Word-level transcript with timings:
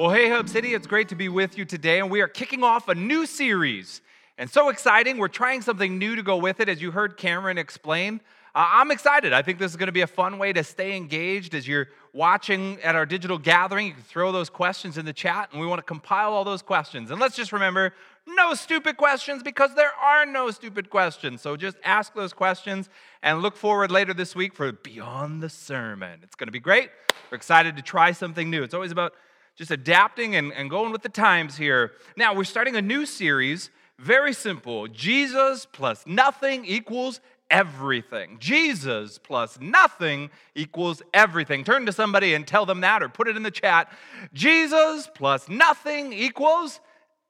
Well, 0.00 0.08
hey, 0.08 0.30
Hub 0.30 0.48
City, 0.48 0.72
it's 0.72 0.86
great 0.86 1.10
to 1.10 1.14
be 1.14 1.28
with 1.28 1.58
you 1.58 1.66
today, 1.66 1.98
and 1.98 2.10
we 2.10 2.22
are 2.22 2.26
kicking 2.26 2.64
off 2.64 2.88
a 2.88 2.94
new 2.94 3.26
series. 3.26 4.00
And 4.38 4.48
so 4.48 4.70
exciting, 4.70 5.18
we're 5.18 5.28
trying 5.28 5.60
something 5.60 5.98
new 5.98 6.16
to 6.16 6.22
go 6.22 6.38
with 6.38 6.58
it, 6.60 6.70
as 6.70 6.80
you 6.80 6.90
heard 6.90 7.18
Cameron 7.18 7.58
explain. 7.58 8.22
Uh, 8.54 8.66
I'm 8.66 8.90
excited. 8.90 9.34
I 9.34 9.42
think 9.42 9.58
this 9.58 9.70
is 9.70 9.76
going 9.76 9.88
to 9.88 9.92
be 9.92 10.00
a 10.00 10.06
fun 10.06 10.38
way 10.38 10.54
to 10.54 10.64
stay 10.64 10.96
engaged 10.96 11.54
as 11.54 11.68
you're 11.68 11.88
watching 12.14 12.80
at 12.80 12.96
our 12.96 13.04
digital 13.04 13.36
gathering. 13.36 13.88
You 13.88 13.92
can 13.92 14.02
throw 14.02 14.32
those 14.32 14.48
questions 14.48 14.96
in 14.96 15.04
the 15.04 15.12
chat, 15.12 15.50
and 15.52 15.60
we 15.60 15.66
want 15.66 15.80
to 15.80 15.84
compile 15.84 16.32
all 16.32 16.44
those 16.44 16.62
questions. 16.62 17.10
And 17.10 17.20
let's 17.20 17.36
just 17.36 17.52
remember 17.52 17.92
no 18.26 18.54
stupid 18.54 18.96
questions 18.96 19.42
because 19.42 19.74
there 19.74 19.92
are 20.02 20.24
no 20.24 20.50
stupid 20.50 20.88
questions. 20.88 21.42
So 21.42 21.58
just 21.58 21.76
ask 21.84 22.14
those 22.14 22.32
questions 22.32 22.88
and 23.22 23.42
look 23.42 23.54
forward 23.54 23.90
later 23.90 24.14
this 24.14 24.34
week 24.34 24.54
for 24.54 24.72
Beyond 24.72 25.42
the 25.42 25.50
Sermon. 25.50 26.20
It's 26.22 26.36
going 26.36 26.48
to 26.48 26.52
be 26.52 26.58
great. 26.58 26.88
We're 27.30 27.36
excited 27.36 27.76
to 27.76 27.82
try 27.82 28.12
something 28.12 28.48
new. 28.48 28.62
It's 28.62 28.72
always 28.72 28.92
about 28.92 29.12
just 29.60 29.70
adapting 29.70 30.36
and, 30.36 30.54
and 30.54 30.70
going 30.70 30.90
with 30.90 31.02
the 31.02 31.10
times 31.10 31.54
here. 31.54 31.92
Now, 32.16 32.34
we're 32.34 32.44
starting 32.44 32.76
a 32.76 32.80
new 32.80 33.04
series, 33.04 33.68
very 33.98 34.32
simple 34.32 34.88
Jesus 34.88 35.66
plus 35.70 36.02
nothing 36.06 36.64
equals 36.64 37.20
everything. 37.50 38.38
Jesus 38.40 39.18
plus 39.18 39.60
nothing 39.60 40.30
equals 40.54 41.02
everything. 41.12 41.62
Turn 41.62 41.84
to 41.84 41.92
somebody 41.92 42.32
and 42.32 42.46
tell 42.46 42.64
them 42.64 42.80
that 42.80 43.02
or 43.02 43.10
put 43.10 43.28
it 43.28 43.36
in 43.36 43.42
the 43.42 43.50
chat. 43.50 43.92
Jesus 44.32 45.10
plus 45.14 45.46
nothing 45.46 46.14
equals 46.14 46.80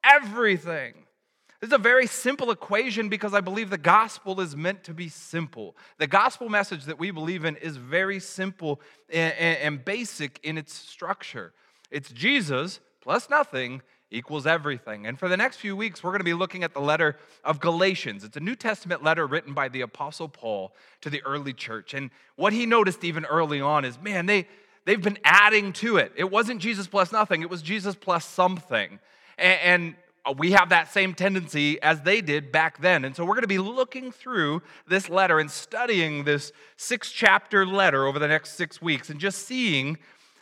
everything. 0.04 0.94
This 1.60 1.70
is 1.70 1.74
a 1.74 1.78
very 1.78 2.06
simple 2.06 2.52
equation 2.52 3.08
because 3.08 3.34
I 3.34 3.40
believe 3.40 3.70
the 3.70 3.76
gospel 3.76 4.40
is 4.40 4.54
meant 4.54 4.84
to 4.84 4.94
be 4.94 5.08
simple. 5.08 5.76
The 5.98 6.06
gospel 6.06 6.48
message 6.48 6.84
that 6.84 7.00
we 7.00 7.10
believe 7.10 7.44
in 7.44 7.56
is 7.56 7.76
very 7.76 8.20
simple 8.20 8.80
and, 9.12 9.84
basic 9.84 10.38
in 10.44 10.56
its 10.56 10.72
structure. 10.72 11.52
It's 11.90 12.10
Jesus 12.10 12.80
plus 13.00 13.30
nothing 13.30 13.82
equals 14.10 14.46
everything. 14.46 15.06
And 15.06 15.18
for 15.18 15.28
the 15.28 15.36
next 15.36 15.56
few 15.56 15.76
weeks, 15.76 16.02
we're 16.02 16.10
going 16.10 16.20
to 16.20 16.24
be 16.24 16.34
looking 16.34 16.64
at 16.64 16.74
the 16.74 16.80
letter 16.80 17.16
of 17.44 17.60
Galatians. 17.60 18.24
It's 18.24 18.36
a 18.36 18.40
New 18.40 18.56
Testament 18.56 19.02
letter 19.02 19.26
written 19.26 19.54
by 19.54 19.68
the 19.68 19.82
Apostle 19.82 20.28
Paul 20.28 20.74
to 21.00 21.10
the 21.10 21.22
early 21.22 21.52
church. 21.52 21.94
And 21.94 22.10
what 22.36 22.52
he 22.52 22.66
noticed 22.66 23.04
even 23.04 23.24
early 23.24 23.60
on 23.60 23.84
is 23.84 24.00
man, 24.00 24.26
they, 24.26 24.48
they've 24.84 25.02
been 25.02 25.18
adding 25.24 25.72
to 25.74 25.96
it. 25.96 26.12
It 26.16 26.30
wasn't 26.30 26.60
Jesus 26.60 26.88
plus 26.88 27.12
nothing, 27.12 27.42
it 27.42 27.50
was 27.50 27.62
Jesus 27.62 27.94
plus 27.94 28.24
something. 28.24 28.98
And, 29.38 29.60
and 29.62 29.94
we 30.36 30.52
have 30.52 30.68
that 30.68 30.92
same 30.92 31.14
tendency 31.14 31.80
as 31.80 32.02
they 32.02 32.20
did 32.20 32.52
back 32.52 32.80
then. 32.80 33.04
And 33.04 33.16
so 33.16 33.24
we're 33.24 33.34
going 33.34 33.42
to 33.42 33.48
be 33.48 33.58
looking 33.58 34.12
through 34.12 34.62
this 34.86 35.08
letter 35.08 35.38
and 35.38 35.50
studying 35.50 36.24
this 36.24 36.52
six 36.76 37.10
chapter 37.10 37.64
letter 37.64 38.06
over 38.06 38.18
the 38.18 38.28
next 38.28 38.54
six 38.54 38.82
weeks 38.82 39.08
and 39.08 39.18
just 39.18 39.46
seeing 39.46 39.98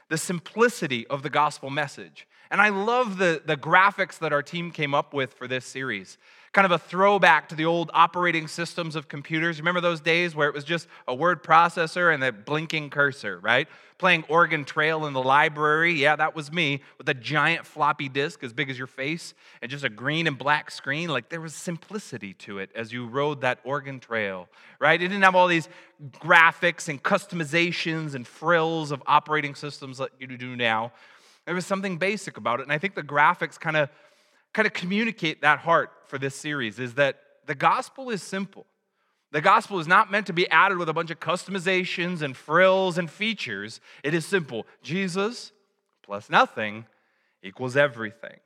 the 0.08 0.18
simplicity 0.18 1.06
of 1.08 1.22
the 1.22 1.30
gospel 1.30 1.70
message. 1.70 2.26
And 2.50 2.60
I 2.60 2.70
love 2.70 3.18
the, 3.18 3.42
the 3.44 3.56
graphics 3.56 4.18
that 4.18 4.32
our 4.32 4.42
team 4.42 4.70
came 4.70 4.94
up 4.94 5.12
with 5.12 5.34
for 5.34 5.46
this 5.46 5.64
series. 5.64 6.16
Kind 6.58 6.72
of 6.72 6.72
a 6.72 6.78
throwback 6.78 7.50
to 7.50 7.54
the 7.54 7.66
old 7.66 7.88
operating 7.94 8.48
systems 8.48 8.96
of 8.96 9.06
computers. 9.06 9.60
Remember 9.60 9.80
those 9.80 10.00
days 10.00 10.34
where 10.34 10.48
it 10.48 10.54
was 10.56 10.64
just 10.64 10.88
a 11.06 11.14
word 11.14 11.44
processor 11.44 12.12
and 12.12 12.24
a 12.24 12.32
blinking 12.32 12.90
cursor, 12.90 13.38
right? 13.38 13.68
Playing 13.96 14.24
Oregon 14.28 14.64
Trail 14.64 15.06
in 15.06 15.12
the 15.12 15.22
library. 15.22 15.92
Yeah, 15.92 16.16
that 16.16 16.34
was 16.34 16.50
me 16.50 16.82
with 16.98 17.08
a 17.08 17.14
giant 17.14 17.64
floppy 17.64 18.08
disk 18.08 18.42
as 18.42 18.52
big 18.52 18.70
as 18.70 18.76
your 18.76 18.88
face 18.88 19.34
and 19.62 19.70
just 19.70 19.84
a 19.84 19.88
green 19.88 20.26
and 20.26 20.36
black 20.36 20.72
screen. 20.72 21.10
Like 21.10 21.28
there 21.28 21.40
was 21.40 21.54
simplicity 21.54 22.34
to 22.34 22.58
it 22.58 22.70
as 22.74 22.92
you 22.92 23.06
rode 23.06 23.42
that 23.42 23.60
Oregon 23.62 24.00
Trail, 24.00 24.48
right? 24.80 25.00
It 25.00 25.06
didn't 25.06 25.22
have 25.22 25.36
all 25.36 25.46
these 25.46 25.68
graphics 26.14 26.88
and 26.88 27.00
customizations 27.00 28.16
and 28.16 28.26
frills 28.26 28.90
of 28.90 29.00
operating 29.06 29.54
systems 29.54 30.00
like 30.00 30.10
you 30.18 30.26
do 30.26 30.56
now. 30.56 30.90
There 31.44 31.54
was 31.54 31.66
something 31.66 31.98
basic 31.98 32.36
about 32.36 32.58
it. 32.58 32.64
And 32.64 32.72
I 32.72 32.78
think 32.78 32.96
the 32.96 33.04
graphics 33.04 33.60
kind 33.60 33.76
of 33.76 33.90
kind 34.58 34.66
of 34.66 34.72
communicate 34.72 35.42
that 35.42 35.60
heart 35.60 35.92
for 36.06 36.18
this 36.18 36.34
series 36.34 36.80
is 36.80 36.94
that 36.94 37.20
the 37.46 37.54
gospel 37.54 38.10
is 38.10 38.20
simple. 38.20 38.66
The 39.30 39.40
gospel 39.40 39.78
is 39.78 39.86
not 39.86 40.10
meant 40.10 40.26
to 40.26 40.32
be 40.32 40.50
added 40.50 40.78
with 40.78 40.88
a 40.88 40.92
bunch 40.92 41.12
of 41.12 41.20
customizations 41.20 42.22
and 42.22 42.36
frills 42.36 42.98
and 42.98 43.08
features. 43.08 43.80
It 44.02 44.14
is 44.14 44.26
simple. 44.26 44.66
Jesus 44.82 45.52
plus 46.02 46.28
nothing 46.28 46.86
equals 47.40 47.76
everything. 47.76 48.36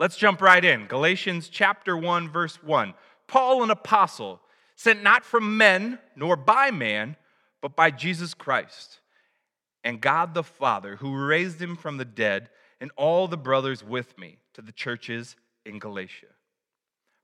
Let's 0.00 0.16
jump 0.16 0.42
right 0.42 0.64
in. 0.64 0.86
Galatians 0.86 1.48
chapter 1.48 1.96
1 1.96 2.28
verse 2.28 2.60
1. 2.60 2.94
Paul 3.28 3.62
an 3.62 3.70
apostle 3.70 4.40
sent 4.74 5.04
not 5.04 5.24
from 5.24 5.56
men 5.56 6.00
nor 6.16 6.34
by 6.34 6.72
man 6.72 7.14
but 7.62 7.76
by 7.76 7.92
Jesus 7.92 8.34
Christ 8.34 8.98
and 9.84 10.00
God 10.00 10.34
the 10.34 10.42
Father, 10.42 10.96
who 10.96 11.14
raised 11.14 11.62
him 11.62 11.76
from 11.76 11.96
the 11.96 12.04
dead, 12.04 12.50
and 12.80 12.90
all 12.96 13.28
the 13.28 13.36
brothers 13.36 13.84
with 13.84 14.18
me 14.18 14.38
to 14.58 14.62
the 14.62 14.72
churches 14.72 15.36
in 15.64 15.78
Galatia. 15.78 16.26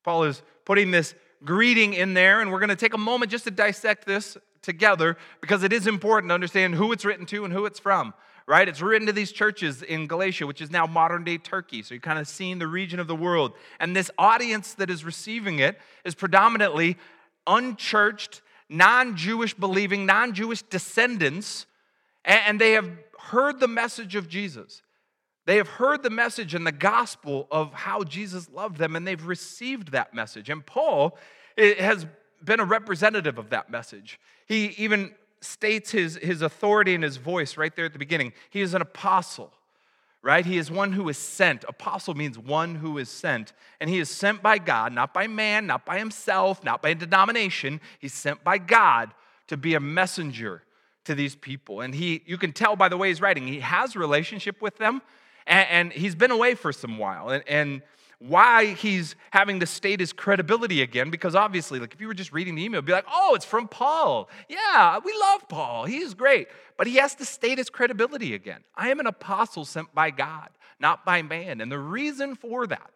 Paul 0.04 0.22
is 0.22 0.40
putting 0.64 0.92
this 0.92 1.16
greeting 1.44 1.92
in 1.92 2.14
there, 2.14 2.40
and 2.40 2.52
we're 2.52 2.60
going 2.60 2.68
to 2.68 2.76
take 2.76 2.94
a 2.94 2.98
moment 2.98 3.28
just 3.28 3.42
to 3.42 3.50
dissect 3.50 4.06
this 4.06 4.36
together 4.62 5.16
because 5.40 5.64
it 5.64 5.72
is 5.72 5.88
important 5.88 6.30
to 6.30 6.34
understand 6.34 6.76
who 6.76 6.92
it's 6.92 7.04
written 7.04 7.26
to 7.26 7.44
and 7.44 7.52
who 7.52 7.66
it's 7.66 7.80
from, 7.80 8.14
right? 8.46 8.68
It's 8.68 8.80
written 8.80 9.08
to 9.08 9.12
these 9.12 9.32
churches 9.32 9.82
in 9.82 10.06
Galatia, 10.06 10.46
which 10.46 10.60
is 10.60 10.70
now 10.70 10.86
modern 10.86 11.24
day 11.24 11.36
Turkey. 11.38 11.82
So 11.82 11.94
you're 11.94 12.00
kind 12.00 12.20
of 12.20 12.28
seeing 12.28 12.60
the 12.60 12.68
region 12.68 13.00
of 13.00 13.08
the 13.08 13.16
world. 13.16 13.54
And 13.80 13.96
this 13.96 14.12
audience 14.16 14.74
that 14.74 14.88
is 14.88 15.04
receiving 15.04 15.58
it 15.58 15.76
is 16.04 16.14
predominantly 16.14 16.98
unchurched, 17.48 18.42
non 18.68 19.16
Jewish 19.16 19.54
believing, 19.54 20.06
non 20.06 20.34
Jewish 20.34 20.62
descendants 20.62 21.66
and 22.24 22.60
they 22.60 22.72
have 22.72 22.90
heard 23.18 23.60
the 23.60 23.68
message 23.68 24.14
of 24.14 24.28
Jesus. 24.28 24.82
They 25.46 25.56
have 25.56 25.68
heard 25.68 26.02
the 26.02 26.10
message 26.10 26.54
and 26.54 26.66
the 26.66 26.72
gospel 26.72 27.46
of 27.50 27.72
how 27.72 28.02
Jesus 28.04 28.48
loved 28.50 28.78
them, 28.78 28.96
and 28.96 29.06
they've 29.06 29.24
received 29.24 29.92
that 29.92 30.14
message. 30.14 30.48
And 30.48 30.64
Paul 30.64 31.18
eh, 31.58 31.82
has 31.82 32.06
been 32.42 32.60
a 32.60 32.64
representative 32.64 33.38
of 33.38 33.50
that 33.50 33.70
message. 33.70 34.18
He 34.46 34.66
even 34.78 35.14
states 35.40 35.90
his, 35.90 36.16
his 36.16 36.42
authority 36.42 36.94
in 36.94 37.02
his 37.02 37.18
voice 37.18 37.56
right 37.56 37.74
there 37.76 37.84
at 37.84 37.92
the 37.92 37.98
beginning. 37.98 38.32
He 38.50 38.62
is 38.62 38.74
an 38.74 38.80
apostle, 38.80 39.52
right? 40.22 40.44
He 40.44 40.56
is 40.56 40.70
one 40.70 40.92
who 40.92 41.08
is 41.08 41.18
sent. 41.18 41.64
Apostle 41.68 42.14
means 42.14 42.38
one 42.38 42.76
who 42.76 42.96
is 42.98 43.10
sent. 43.10 43.52
And 43.80 43.90
he 43.90 43.98
is 43.98 44.08
sent 44.08 44.42
by 44.42 44.58
God, 44.58 44.92
not 44.92 45.12
by 45.12 45.26
man, 45.26 45.66
not 45.66 45.84
by 45.84 45.98
himself, 45.98 46.64
not 46.64 46.80
by 46.80 46.90
a 46.90 46.94
denomination. 46.94 47.80
He's 47.98 48.14
sent 48.14 48.42
by 48.42 48.58
God 48.58 49.12
to 49.48 49.56
be 49.58 49.74
a 49.74 49.80
messenger 49.80 50.62
to 51.04 51.14
these 51.14 51.34
people. 51.34 51.82
And 51.82 51.94
he, 51.94 52.22
you 52.24 52.38
can 52.38 52.52
tell 52.52 52.76
by 52.76 52.88
the 52.88 52.96
way 52.96 53.08
he's 53.08 53.20
writing, 53.20 53.46
he 53.46 53.60
has 53.60 53.94
relationship 53.94 54.62
with 54.62 54.78
them, 54.78 55.02
and, 55.46 55.68
and 55.68 55.92
he's 55.92 56.14
been 56.14 56.30
away 56.30 56.54
for 56.54 56.72
some 56.72 56.98
while. 56.98 57.30
And, 57.30 57.44
and 57.48 57.82
why 58.18 58.66
he's 58.66 59.16
having 59.30 59.60
to 59.60 59.66
state 59.66 60.00
his 60.00 60.12
credibility 60.12 60.80
again, 60.80 61.10
because 61.10 61.34
obviously, 61.34 61.78
like 61.78 61.92
if 61.92 62.00
you 62.00 62.06
were 62.06 62.14
just 62.14 62.32
reading 62.32 62.54
the 62.54 62.64
email, 62.64 62.80
be 62.80 62.92
like, 62.92 63.06
oh, 63.12 63.34
it's 63.34 63.44
from 63.44 63.68
Paul. 63.68 64.30
Yeah, 64.48 64.98
we 65.04 65.12
love 65.20 65.48
Paul. 65.48 65.84
He's 65.84 66.14
great. 66.14 66.48
But 66.78 66.86
he 66.86 66.96
has 66.96 67.14
to 67.16 67.24
state 67.24 67.58
his 67.58 67.68
credibility 67.68 68.34
again. 68.34 68.62
I 68.74 68.90
am 68.90 69.00
an 69.00 69.06
apostle 69.06 69.64
sent 69.64 69.94
by 69.94 70.10
God, 70.10 70.48
not 70.80 71.04
by 71.04 71.22
man. 71.22 71.60
And 71.60 71.70
the 71.70 71.78
reason 71.78 72.34
for 72.34 72.66
that 72.66 72.90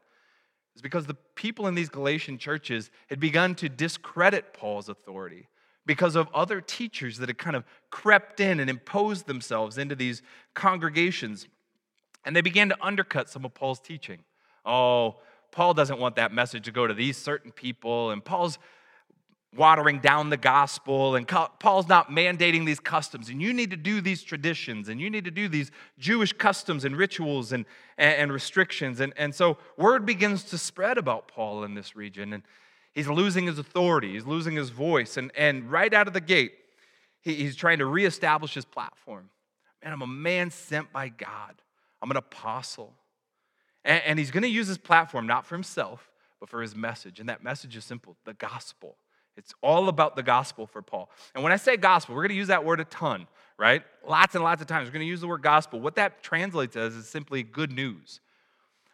is 0.75 0.83
because 0.83 1.07
the 1.07 1.17
people 1.35 1.67
in 1.67 1.75
these 1.75 1.89
Galatian 1.89 2.39
churches 2.39 2.91
had 3.09 3.21
begun 3.21 3.55
to 3.57 3.69
discredit 3.69 4.55
Paul's 4.55 4.89
authority 4.89 5.49
because 5.85 6.17
of 6.17 6.29
other 6.33 6.61
teachers 6.61 7.19
that 7.19 7.29
had 7.29 7.39
kind 7.39 7.57
of 7.57 7.65
crept 7.91 8.41
in 8.41 8.61
and 8.61 8.71
imposed 8.71 9.27
themselves 9.27 9.77
into 9.77 9.95
these 9.95 10.23
congregations. 10.55 11.49
And 12.25 12.35
they 12.35 12.41
began 12.41 12.69
to 12.69 12.77
undercut 12.81 13.29
some 13.29 13.45
of 13.45 13.55
Paul's 13.55 13.81
teaching. 13.81 14.19
Oh, 14.65 15.17
Paul 15.51 15.75
doesn't 15.75 15.99
want 15.99 16.17
that 16.17 16.33
message 16.33 16.65
to 16.65 16.73
go 16.73 16.87
to 16.87 16.95
these 16.95 17.17
certain 17.17 17.53
people, 17.53 18.11
and 18.11 18.25
Paul's 18.25 18.59
watering 19.57 19.99
down 20.01 20.29
the 20.29 20.37
gospel, 20.37 21.17
and 21.17 21.27
Paul's 21.27 21.89
not 21.89 22.11
mandating 22.11 22.67
these 22.67 22.81
customs, 22.81 23.31
and 23.31 23.41
you 23.41 23.55
need 23.55 23.71
to 23.71 23.79
do 23.79 24.03
these 24.03 24.23
traditions, 24.23 24.91
and 24.91 25.01
you 25.01 25.09
need 25.09 25.25
to 25.25 25.31
do 25.31 25.49
these 25.49 25.71
Jewish 25.99 26.35
customs 26.35 26.85
and 26.85 26.95
rituals 26.95 27.53
and, 27.53 27.65
and, 27.97 28.31
restrictions. 28.31 29.01
And, 29.01 29.15
and 29.17 29.35
so 29.35 29.57
word 29.79 30.05
begins 30.05 30.45
to 30.45 30.59
spread 30.59 30.99
about 30.99 31.29
Paul 31.29 31.65
in 31.65 31.75
this 31.75 31.97
region. 31.97 32.35
And 32.35 32.43
He's 32.99 33.07
losing 33.07 33.47
his 33.47 33.61
authority, 33.61 34.15
he's 34.15 34.27
losing 34.27 34.57
his 34.57 34.71
voice. 34.71 35.17
And, 35.17 35.31
and 35.37 35.71
right 35.71 35.95
out 35.95 36.09
of 36.09 36.15
the 36.15 36.21
gate, 36.21 36.53
he, 37.21 37.35
he's 37.35 37.55
trying 37.55 37.79
to 37.79 37.87
reestablish 37.87 38.55
his 38.55 38.65
platform. 38.65 39.31
Man, 39.85 39.93
I'm 39.93 40.03
a 40.03 40.07
man 40.09 40.51
sent 40.51 40.93
by 40.93 41.09
God, 41.09 41.63
I'm 42.03 42.11
an 42.11 42.17
apostle. 42.17 42.95
And, 43.85 44.03
and 44.05 44.19
he's 44.19 44.31
going 44.31 44.43
to 44.43 44.49
use 44.49 44.69
his 44.69 44.79
platform 44.79 45.27
not 45.27 45.47
for 45.47 45.55
himself, 45.55 46.11
but 46.41 46.49
for 46.49 46.63
his 46.63 46.75
message. 46.75 47.21
And 47.21 47.29
that 47.29 47.43
message 47.43 47.77
is 47.77 47.85
simple 47.85 48.17
the 48.25 48.35
gospel. 48.35 48.97
It's 49.37 49.55
all 49.63 49.89
about 49.89 50.17
the 50.17 50.23
gospel 50.23 50.67
for 50.67 50.83
Paul. 50.83 51.09
And 51.33 51.45
when 51.45 51.53
I 51.53 51.57
say 51.57 51.77
gospel, 51.77 52.17
we're 52.17 52.23
going 52.23 52.31
to 52.31 52.35
use 52.35 52.49
that 52.49 52.65
word 52.65 52.81
a 52.81 52.85
ton, 52.85 53.29
right? 53.57 53.85
Lots 54.07 54.35
and 54.35 54.43
lots 54.43 54.61
of 54.61 54.67
times. 54.67 54.89
We're 54.89 54.95
going 54.95 55.07
to 55.07 55.09
use 55.09 55.21
the 55.21 55.29
word 55.29 55.43
gospel. 55.43 55.81
What 55.81 55.95
that 55.95 56.25
translates 56.25 56.75
as 56.75 56.95
is 56.95 57.09
simply 57.09 57.45
good 57.45 57.71
news. 57.71 58.21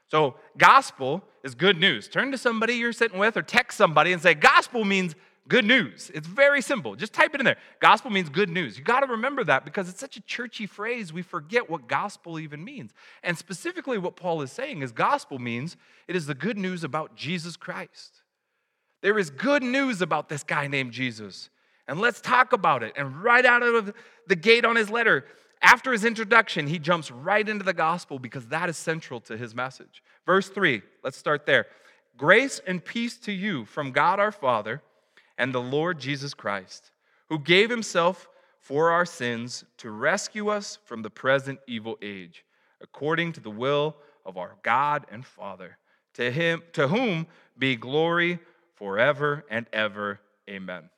So, 0.08 0.36
gospel 0.58 1.24
is 1.42 1.54
good 1.54 1.80
news. 1.80 2.08
Turn 2.08 2.30
to 2.30 2.38
somebody 2.38 2.74
you're 2.74 2.92
sitting 2.92 3.18
with 3.18 3.38
or 3.38 3.42
text 3.42 3.78
somebody 3.78 4.12
and 4.12 4.20
say, 4.20 4.34
Gospel 4.34 4.84
means 4.84 5.14
good 5.48 5.64
news. 5.64 6.10
It's 6.14 6.26
very 6.26 6.62
simple. 6.62 6.96
Just 6.96 7.12
type 7.12 7.34
it 7.34 7.40
in 7.40 7.44
there. 7.44 7.58
Gospel 7.80 8.10
means 8.10 8.28
good 8.28 8.48
news. 8.48 8.78
You 8.78 8.84
got 8.84 9.00
to 9.00 9.06
remember 9.06 9.44
that 9.44 9.64
because 9.64 9.88
it's 9.88 10.00
such 10.00 10.16
a 10.16 10.20
churchy 10.22 10.66
phrase, 10.66 11.12
we 11.12 11.22
forget 11.22 11.68
what 11.68 11.88
gospel 11.88 12.38
even 12.38 12.64
means. 12.64 12.92
And 13.22 13.36
specifically, 13.36 13.98
what 13.98 14.16
Paul 14.16 14.42
is 14.42 14.52
saying 14.52 14.82
is 14.82 14.92
gospel 14.92 15.38
means 15.38 15.76
it 16.08 16.16
is 16.16 16.26
the 16.26 16.34
good 16.34 16.56
news 16.56 16.84
about 16.84 17.14
Jesus 17.14 17.56
Christ. 17.56 18.22
There 19.02 19.18
is 19.18 19.28
good 19.30 19.62
news 19.62 20.00
about 20.00 20.28
this 20.28 20.42
guy 20.42 20.66
named 20.66 20.92
Jesus. 20.92 21.50
And 21.86 22.00
let's 22.00 22.22
talk 22.22 22.54
about 22.54 22.82
it. 22.82 22.94
And 22.96 23.22
right 23.22 23.44
out 23.44 23.62
of 23.62 23.92
the 24.26 24.36
gate 24.36 24.64
on 24.64 24.76
his 24.76 24.88
letter, 24.88 25.26
after 25.60 25.92
his 25.92 26.04
introduction, 26.04 26.66
he 26.66 26.78
jumps 26.78 27.10
right 27.10 27.46
into 27.46 27.64
the 27.64 27.74
gospel 27.74 28.18
because 28.18 28.46
that 28.48 28.70
is 28.70 28.78
central 28.78 29.20
to 29.20 29.36
his 29.36 29.54
message. 29.54 30.02
Verse 30.24 30.48
3, 30.48 30.82
let's 31.02 31.18
start 31.18 31.44
there. 31.44 31.66
Grace 32.16 32.60
and 32.66 32.82
peace 32.82 33.18
to 33.18 33.32
you 33.32 33.66
from 33.66 33.92
God 33.92 34.20
our 34.20 34.32
Father 34.32 34.80
and 35.38 35.54
the 35.54 35.60
Lord 35.60 35.98
Jesus 35.98 36.34
Christ, 36.34 36.90
who 37.28 37.38
gave 37.38 37.70
himself 37.70 38.28
for 38.58 38.90
our 38.90 39.04
sins 39.04 39.64
to 39.78 39.90
rescue 39.90 40.48
us 40.48 40.78
from 40.84 41.02
the 41.02 41.10
present 41.10 41.60
evil 41.66 41.98
age, 42.00 42.44
according 42.80 43.32
to 43.32 43.40
the 43.40 43.50
will 43.50 43.96
of 44.24 44.36
our 44.36 44.56
God 44.62 45.06
and 45.10 45.24
Father. 45.24 45.78
To 46.14 46.30
him 46.30 46.62
to 46.72 46.88
whom 46.88 47.26
be 47.58 47.76
glory 47.76 48.38
forever 48.74 49.44
and 49.50 49.66
ever. 49.72 50.20
Amen. 50.48 50.88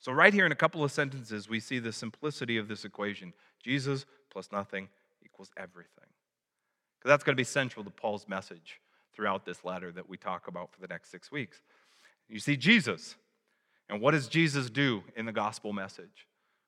So, 0.00 0.12
right 0.12 0.32
here 0.34 0.46
in 0.46 0.52
a 0.52 0.56
couple 0.56 0.82
of 0.84 0.92
sentences, 0.92 1.48
we 1.48 1.60
see 1.60 1.78
the 1.78 1.92
simplicity 1.92 2.56
of 2.56 2.68
this 2.68 2.84
equation 2.84 3.32
Jesus 3.62 4.06
plus 4.30 4.50
nothing 4.52 4.88
equals 5.24 5.50
everything. 5.56 6.06
Because 6.98 7.10
that's 7.10 7.24
going 7.24 7.34
to 7.34 7.40
be 7.40 7.44
central 7.44 7.84
to 7.84 7.90
Paul's 7.90 8.28
message 8.28 8.80
throughout 9.14 9.44
this 9.44 9.64
letter 9.64 9.92
that 9.92 10.08
we 10.08 10.16
talk 10.16 10.48
about 10.48 10.72
for 10.72 10.80
the 10.80 10.86
next 10.88 11.10
six 11.10 11.30
weeks. 11.30 11.62
You 12.28 12.40
see 12.40 12.56
Jesus. 12.56 13.16
And 13.88 14.00
what 14.00 14.10
does 14.12 14.28
Jesus 14.28 14.70
do 14.70 15.02
in 15.16 15.26
the 15.26 15.32
gospel 15.32 15.72
message? 15.72 16.26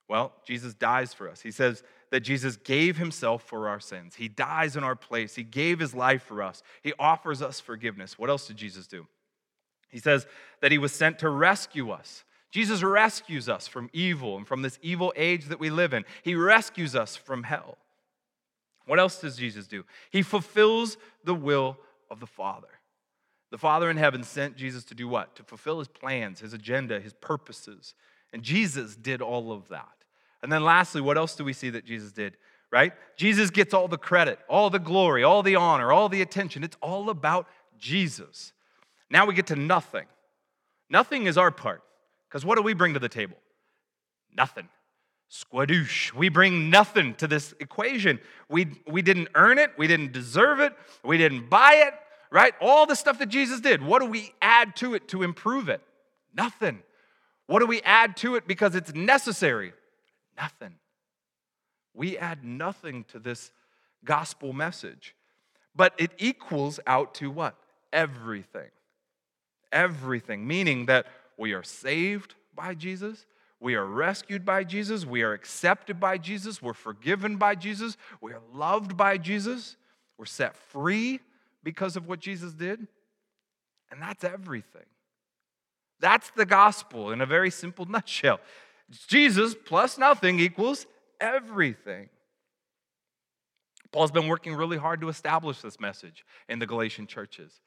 Well, 0.09 0.33
Jesus 0.45 0.75
dies 0.75 1.15
for 1.15 1.31
us. 1.31 1.41
He 1.41 1.53
says 1.53 1.85
that 2.11 2.21
Jesus 2.21 2.57
gave 2.57 2.97
himself 2.97 3.45
for 3.45 3.69
our 3.69 3.79
sins. 3.79 4.17
He 4.17 4.27
dies 4.27 4.75
in 4.75 4.83
our 4.83 4.97
place. 4.97 5.37
He 5.37 5.45
gave 5.45 5.79
his 5.79 5.95
life 5.95 6.23
for 6.23 6.43
us. 6.43 6.63
He 6.83 6.93
offers 6.99 7.43
us 7.43 7.61
forgiveness. 7.61 8.19
What 8.19 8.31
else 8.31 8.49
did 8.49 8.57
Jesus 8.57 8.89
do? 8.89 9.07
He 9.89 10.01
says 10.01 10.27
that 10.63 10.73
he 10.73 10.79
was 10.79 10.93
sent 10.93 11.21
to 11.21 11.29
rescue 11.29 11.91
us. 11.91 12.25
Jesus 12.51 12.83
rescues 12.83 13.49
us 13.49 13.69
from 13.69 13.89
evil 13.93 14.37
and 14.37 14.47
from 14.47 14.63
this 14.63 14.79
evil 14.83 15.13
age 15.15 15.47
that 15.47 15.61
we 15.61 15.71
live 15.71 15.95
in. 15.95 16.05
He 16.23 16.35
rescues 16.35 16.97
us 16.97 17.15
from 17.15 17.45
hell. 17.45 17.79
What 18.87 18.99
else 18.99 19.21
does 19.21 19.37
Jesus 19.37 19.69
do? 19.69 19.85
He 20.11 20.23
fulfills 20.23 20.97
the 21.23 21.35
will 21.35 21.79
of 22.11 22.19
the 22.19 22.27
Father. 22.27 22.80
The 23.51 23.59
Father 23.59 23.91
in 23.91 23.97
heaven 23.97 24.23
sent 24.23 24.57
Jesus 24.57 24.85
to 24.85 24.95
do 24.95 25.09
what? 25.09 25.35
To 25.37 25.43
fulfill 25.43 25.81
his 25.81 25.89
plans, 25.89 26.41
his 26.41 26.53
agenda, 26.53 27.01
his 27.01 27.13
purposes. 27.15 27.95
And 28.33 28.43
Jesus 28.43 28.95
did 28.95 29.21
all 29.21 29.53
of 29.53 29.69
that. 29.69 29.89
And 30.43 30.53
then 30.53 30.65
lastly, 30.65 31.01
what 31.01 31.19
else 31.19 31.35
do 31.35 31.45
we 31.45 31.53
see 31.53 31.71
that 31.71 31.85
Jesus 31.85 32.13
did? 32.13 32.37
Right? 32.71 32.93
Jesus 33.17 33.51
gets 33.51 33.75
all 33.75 33.89
the 33.89 33.99
credit, 33.99 34.39
all 34.49 34.71
the 34.71 34.79
glory, 34.79 35.25
all 35.25 35.43
the 35.43 35.57
honor, 35.57 35.93
all 35.93 36.09
the 36.09 36.23
attention. 36.23 36.63
It's 36.63 36.77
all 36.81 37.11
about 37.11 37.49
Jesus. 37.79 38.53
Now 39.11 39.27
we 39.27 39.35
get 39.35 39.49
to 39.49 39.57
nothing. 39.57 40.07
Nothing 40.89 41.27
is 41.27 41.37
our 41.37 41.51
part. 41.51 41.83
Because 42.29 42.45
what 42.45 42.55
do 42.55 42.63
we 42.63 42.75
bring 42.75 42.95
to 42.95 43.01
the 43.01 43.09
table? 43.09 43.37
Nothing. 44.37 44.69
Squadoosh. 45.29 46.13
We 46.13 46.29
bring 46.29 46.71
nothing 46.71 47.15
to 47.17 47.27
this 47.27 47.53
equation. 47.59 48.21
We, 48.49 48.69
we 48.87 49.03
didn't 49.03 49.29
earn 49.35 49.59
it. 49.59 49.73
We 49.77 49.89
didn't 49.89 50.13
deserve 50.13 50.61
it. 50.61 50.73
We 51.05 51.19
didn't 51.19 51.51
buy 51.51 51.83
it 51.87 51.95
right? 52.31 52.55
All 52.61 52.87
the 52.87 52.95
stuff 52.95 53.19
that 53.19 53.29
Jesus 53.29 53.61
did, 53.61 53.83
what 53.83 54.01
do 54.01 54.07
we 54.07 54.33
add 54.41 54.77
to 54.77 54.95
it 54.95 55.09
to 55.09 55.23
improve 55.23 55.69
it? 55.69 55.83
Nothing. 56.35 56.83
What 57.47 57.61
do 57.61 57.67
we 57.67 57.83
add 57.83 58.17
to 58.19 58.37
it 58.37 58.47
because 58.47 58.75
it's 58.75 58.95
necessary? 58.95 59.73
Nothing. 60.37 60.75
We 61.95 62.17
add 62.17 62.45
nothing 62.45 63.05
to 63.09 63.19
this 63.19 63.51
gospel 64.05 64.53
message. 64.53 65.15
But 65.75 65.95
it 65.99 66.13
equals 66.19 66.81
out 66.87 67.15
to 67.17 67.31
what? 67.31 67.57
Everything. 67.93 68.71
Everything. 69.73 70.47
Meaning 70.47 70.87
that 70.87 71.07
we 71.37 71.53
are 71.53 71.63
saved 71.63 72.35
by 72.55 72.75
Jesus, 72.75 73.27
we 73.61 73.75
are 73.75 73.87
rescued 73.87 74.45
by 74.45 74.65
Jesus, 74.65 75.07
we 75.07 75.23
are 75.23 75.33
accepted 75.33 76.01
by 76.01 76.19
Jesus, 76.19 76.61
we're 76.61 76.75
forgiven 76.75 77.37
by 77.37 77.55
Jesus, 77.55 77.97
we 78.21 78.33
are 78.33 78.43
loved 78.53 78.97
by 78.97 79.17
Jesus, 79.17 79.77
we're 80.19 80.27
set 80.27 80.57
free 80.57 81.21
because 81.63 81.97
of 81.97 82.07
what 82.07 82.21
Jesus 82.21 82.53
did? 82.53 82.87
And 83.91 84.01
that's 84.01 84.25
everything. 84.25 84.87
That's 86.01 86.31
the 86.31 86.47
gospel 86.47 87.13
in 87.13 87.21
a 87.21 87.27
very 87.27 87.51
simple 87.51 87.85
nutshell. 87.89 88.41
Jesus 89.09 89.55
plus 89.55 89.99
nothing 89.99 90.41
equals 90.41 90.87
everything. 91.21 92.09
Paul's 93.93 94.13
been 94.13 94.29
working 94.29 94.55
really 94.55 94.77
hard 94.77 95.01
to 95.01 95.09
establish 95.09 95.61
this 95.61 95.81
message 95.81 96.25
in 96.49 96.61
the 96.61 96.67
Galatian 96.67 97.07
churches 97.07 97.61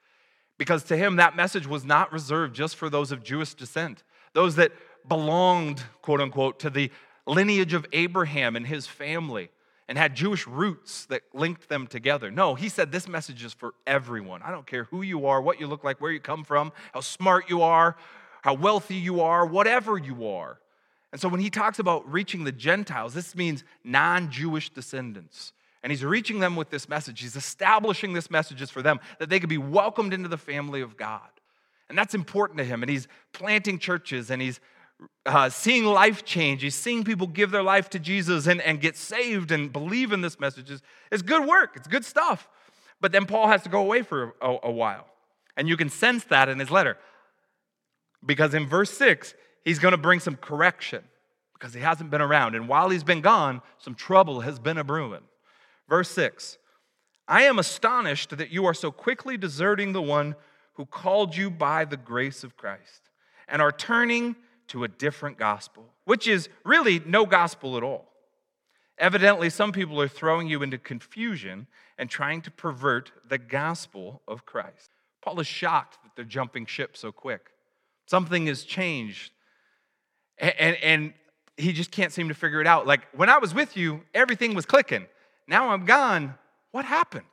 because 0.57 0.83
to 0.85 0.97
him, 0.97 1.17
that 1.17 1.35
message 1.35 1.67
was 1.67 1.83
not 1.83 2.11
reserved 2.13 2.55
just 2.55 2.75
for 2.75 2.89
those 2.89 3.11
of 3.11 3.23
Jewish 3.23 3.53
descent, 3.53 4.03
those 4.33 4.55
that 4.55 4.71
belonged, 5.07 5.83
quote 6.01 6.21
unquote, 6.21 6.59
to 6.59 6.69
the 6.69 6.91
lineage 7.25 7.73
of 7.73 7.85
Abraham 7.91 8.55
and 8.55 8.65
his 8.65 8.87
family 8.87 9.49
and 9.87 9.97
had 9.97 10.15
Jewish 10.15 10.47
roots 10.47 11.05
that 11.07 11.23
linked 11.33 11.69
them 11.69 11.87
together. 11.87 12.31
No, 12.31 12.55
he 12.55 12.69
said 12.69 12.91
this 12.91 13.07
message 13.07 13.43
is 13.43 13.53
for 13.53 13.73
everyone. 13.85 14.41
I 14.41 14.51
don't 14.51 14.65
care 14.65 14.85
who 14.85 15.01
you 15.01 15.27
are, 15.27 15.41
what 15.41 15.59
you 15.59 15.67
look 15.67 15.83
like, 15.83 15.99
where 15.99 16.11
you 16.11 16.19
come 16.19 16.43
from, 16.43 16.71
how 16.93 17.01
smart 17.01 17.49
you 17.49 17.61
are, 17.61 17.95
how 18.41 18.53
wealthy 18.53 18.95
you 18.95 19.21
are, 19.21 19.45
whatever 19.45 19.97
you 19.97 20.27
are. 20.27 20.59
And 21.11 21.21
so 21.21 21.29
when 21.29 21.41
he 21.41 21.49
talks 21.49 21.79
about 21.79 22.11
reaching 22.11 22.43
the 22.43 22.51
Gentiles, 22.51 23.13
this 23.13 23.35
means 23.35 23.63
non 23.83 24.31
Jewish 24.31 24.69
descendants. 24.69 25.53
And 25.83 25.91
he's 25.91 26.03
reaching 26.03 26.39
them 26.39 26.55
with 26.55 26.69
this 26.69 26.87
message. 26.87 27.21
He's 27.21 27.35
establishing 27.35 28.13
this 28.13 28.31
message 28.31 28.61
is 28.61 28.69
for 28.69 28.81
them 28.81 28.99
that 29.19 29.29
they 29.29 29.39
could 29.39 29.49
be 29.49 29.57
welcomed 29.57 30.13
into 30.13 30.29
the 30.29 30.37
family 30.37 30.81
of 30.81 30.95
God. 30.95 31.27
And 31.89 31.97
that's 31.97 32.15
important 32.15 32.57
to 32.59 32.63
him. 32.63 32.81
And 32.81 32.89
he's 32.89 33.07
planting 33.33 33.77
churches 33.77 34.31
and 34.31 34.41
he's 34.41 34.59
uh, 35.25 35.49
seeing 35.49 35.85
life 35.85 36.25
change, 36.25 36.61
he's 36.61 36.75
seeing 36.75 37.03
people 37.03 37.27
give 37.27 37.51
their 37.51 37.63
life 37.63 37.89
to 37.91 37.99
Jesus 37.99 38.47
and, 38.47 38.61
and 38.61 38.81
get 38.81 38.97
saved 38.97 39.51
and 39.51 39.71
believe 39.71 40.11
in 40.11 40.21
this 40.21 40.39
message 40.39 40.69
is, 40.69 40.81
is 41.11 41.21
good 41.21 41.47
work. 41.47 41.73
It's 41.75 41.87
good 41.87 42.05
stuff. 42.05 42.49
But 42.99 43.11
then 43.11 43.25
Paul 43.25 43.47
has 43.47 43.63
to 43.63 43.69
go 43.69 43.81
away 43.81 44.01
for 44.01 44.35
a, 44.41 44.57
a 44.63 44.71
while. 44.71 45.07
And 45.55 45.69
you 45.69 45.77
can 45.77 45.89
sense 45.89 46.23
that 46.25 46.49
in 46.49 46.59
his 46.59 46.71
letter. 46.71 46.97
Because 48.25 48.53
in 48.53 48.67
verse 48.67 48.91
6, 48.91 49.33
he's 49.63 49.79
going 49.79 49.91
to 49.91 49.97
bring 49.97 50.19
some 50.19 50.35
correction 50.35 51.03
because 51.53 51.73
he 51.73 51.81
hasn't 51.81 52.09
been 52.09 52.21
around. 52.21 52.55
And 52.55 52.67
while 52.67 52.89
he's 52.89 53.03
been 53.03 53.21
gone, 53.21 53.61
some 53.77 53.95
trouble 53.95 54.41
has 54.41 54.59
been 54.59 54.77
a 54.77 54.83
brewing. 54.83 55.23
Verse 55.87 56.09
6 56.11 56.57
I 57.27 57.43
am 57.43 57.59
astonished 57.59 58.35
that 58.37 58.51
you 58.51 58.65
are 58.65 58.73
so 58.73 58.91
quickly 58.91 59.37
deserting 59.37 59.93
the 59.93 60.01
one 60.01 60.35
who 60.73 60.85
called 60.85 61.35
you 61.35 61.49
by 61.49 61.85
the 61.85 61.97
grace 61.97 62.43
of 62.43 62.57
Christ 62.57 63.09
and 63.47 63.61
are 63.61 63.71
turning 63.71 64.35
to 64.73 64.83
a 64.83 64.87
different 64.87 65.37
gospel, 65.37 65.85
which 66.05 66.27
is 66.27 66.49
really 66.65 66.99
no 67.05 67.27
gospel 67.27 67.77
at 67.77 67.83
all. 67.83 68.11
Evidently, 68.97 69.51
some 69.51 69.71
people 69.71 70.01
are 70.01 70.07
throwing 70.07 70.47
you 70.47 70.63
into 70.63 70.79
confusion 70.79 71.67
and 71.99 72.09
trying 72.09 72.41
to 72.41 72.49
pervert 72.49 73.11
the 73.29 73.37
gospel 73.37 74.23
of 74.27 74.47
Christ. 74.47 74.89
Paul 75.21 75.39
is 75.39 75.45
shocked 75.45 75.99
that 76.03 76.13
they're 76.15 76.25
jumping 76.25 76.65
ship 76.65 76.97
so 76.97 77.11
quick. 77.11 77.51
Something 78.07 78.47
has 78.47 78.63
changed. 78.63 79.31
And, 80.39 80.53
and, 80.57 80.77
and, 80.77 81.13
he 81.55 81.71
just 81.71 81.91
can't 81.91 82.11
seem 82.11 82.29
to 82.29 82.33
figure 82.33 82.61
it 82.61 82.65
out. 82.65 82.87
Like, 82.87 83.01
when 83.15 83.29
I 83.29 83.37
was 83.37 83.53
with 83.53 83.77
you, 83.77 84.01
everything 84.15 84.55
was 84.55 84.65
clicking. 84.65 85.05
Now 85.47 85.69
I'm 85.69 85.85
gone. 85.85 86.33
What 86.71 86.83
happened? 86.83 87.27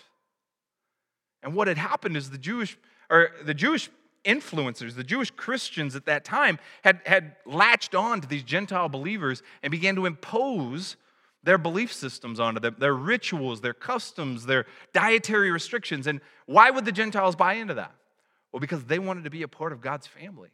And 1.42 1.54
what 1.54 1.68
had 1.68 1.78
happened 1.78 2.18
is 2.18 2.28
the 2.28 2.36
Jewish 2.36 2.76
or 3.08 3.30
the 3.46 3.54
Jewish 3.54 3.88
influencers, 4.24 4.94
the 4.94 5.04
Jewish 5.04 5.30
Christians 5.30 5.96
at 5.96 6.06
that 6.06 6.24
time, 6.24 6.58
had, 6.82 7.00
had 7.06 7.36
latched 7.46 7.94
on 7.94 8.20
to 8.20 8.28
these 8.28 8.42
Gentile 8.42 8.88
believers 8.88 9.42
and 9.62 9.70
began 9.70 9.96
to 9.96 10.06
impose 10.06 10.96
their 11.42 11.58
belief 11.58 11.92
systems 11.92 12.38
onto 12.38 12.60
them, 12.60 12.76
their 12.78 12.94
rituals, 12.94 13.60
their 13.60 13.72
customs, 13.72 14.44
their 14.46 14.66
dietary 14.92 15.50
restrictions. 15.50 16.06
And 16.06 16.20
why 16.46 16.70
would 16.70 16.84
the 16.84 16.92
Gentiles 16.92 17.34
buy 17.34 17.54
into 17.54 17.74
that? 17.74 17.94
Well, 18.52 18.60
because 18.60 18.84
they 18.84 18.98
wanted 18.98 19.24
to 19.24 19.30
be 19.30 19.42
a 19.42 19.48
part 19.48 19.72
of 19.72 19.80
God's 19.80 20.06
family. 20.06 20.50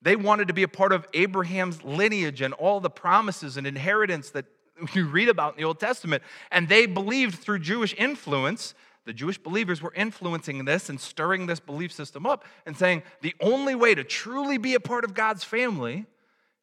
They 0.00 0.16
wanted 0.16 0.48
to 0.48 0.54
be 0.54 0.62
a 0.62 0.68
part 0.68 0.92
of 0.92 1.06
Abraham's 1.14 1.82
lineage 1.84 2.40
and 2.40 2.54
all 2.54 2.80
the 2.80 2.90
promises 2.90 3.56
and 3.56 3.66
inheritance 3.66 4.30
that 4.30 4.46
you 4.94 5.06
read 5.06 5.28
about 5.28 5.54
in 5.54 5.58
the 5.58 5.64
Old 5.64 5.78
Testament. 5.78 6.22
And 6.50 6.68
they 6.68 6.86
believed 6.86 7.36
through 7.38 7.60
Jewish 7.60 7.94
influence 7.96 8.74
the 9.04 9.12
Jewish 9.12 9.38
believers 9.38 9.82
were 9.82 9.92
influencing 9.94 10.64
this 10.64 10.88
and 10.88 11.00
stirring 11.00 11.46
this 11.46 11.60
belief 11.60 11.92
system 11.92 12.26
up 12.26 12.44
and 12.66 12.76
saying 12.76 13.02
the 13.20 13.34
only 13.40 13.74
way 13.74 13.94
to 13.94 14.04
truly 14.04 14.58
be 14.58 14.74
a 14.74 14.80
part 14.80 15.04
of 15.04 15.14
God's 15.14 15.44
family 15.44 16.06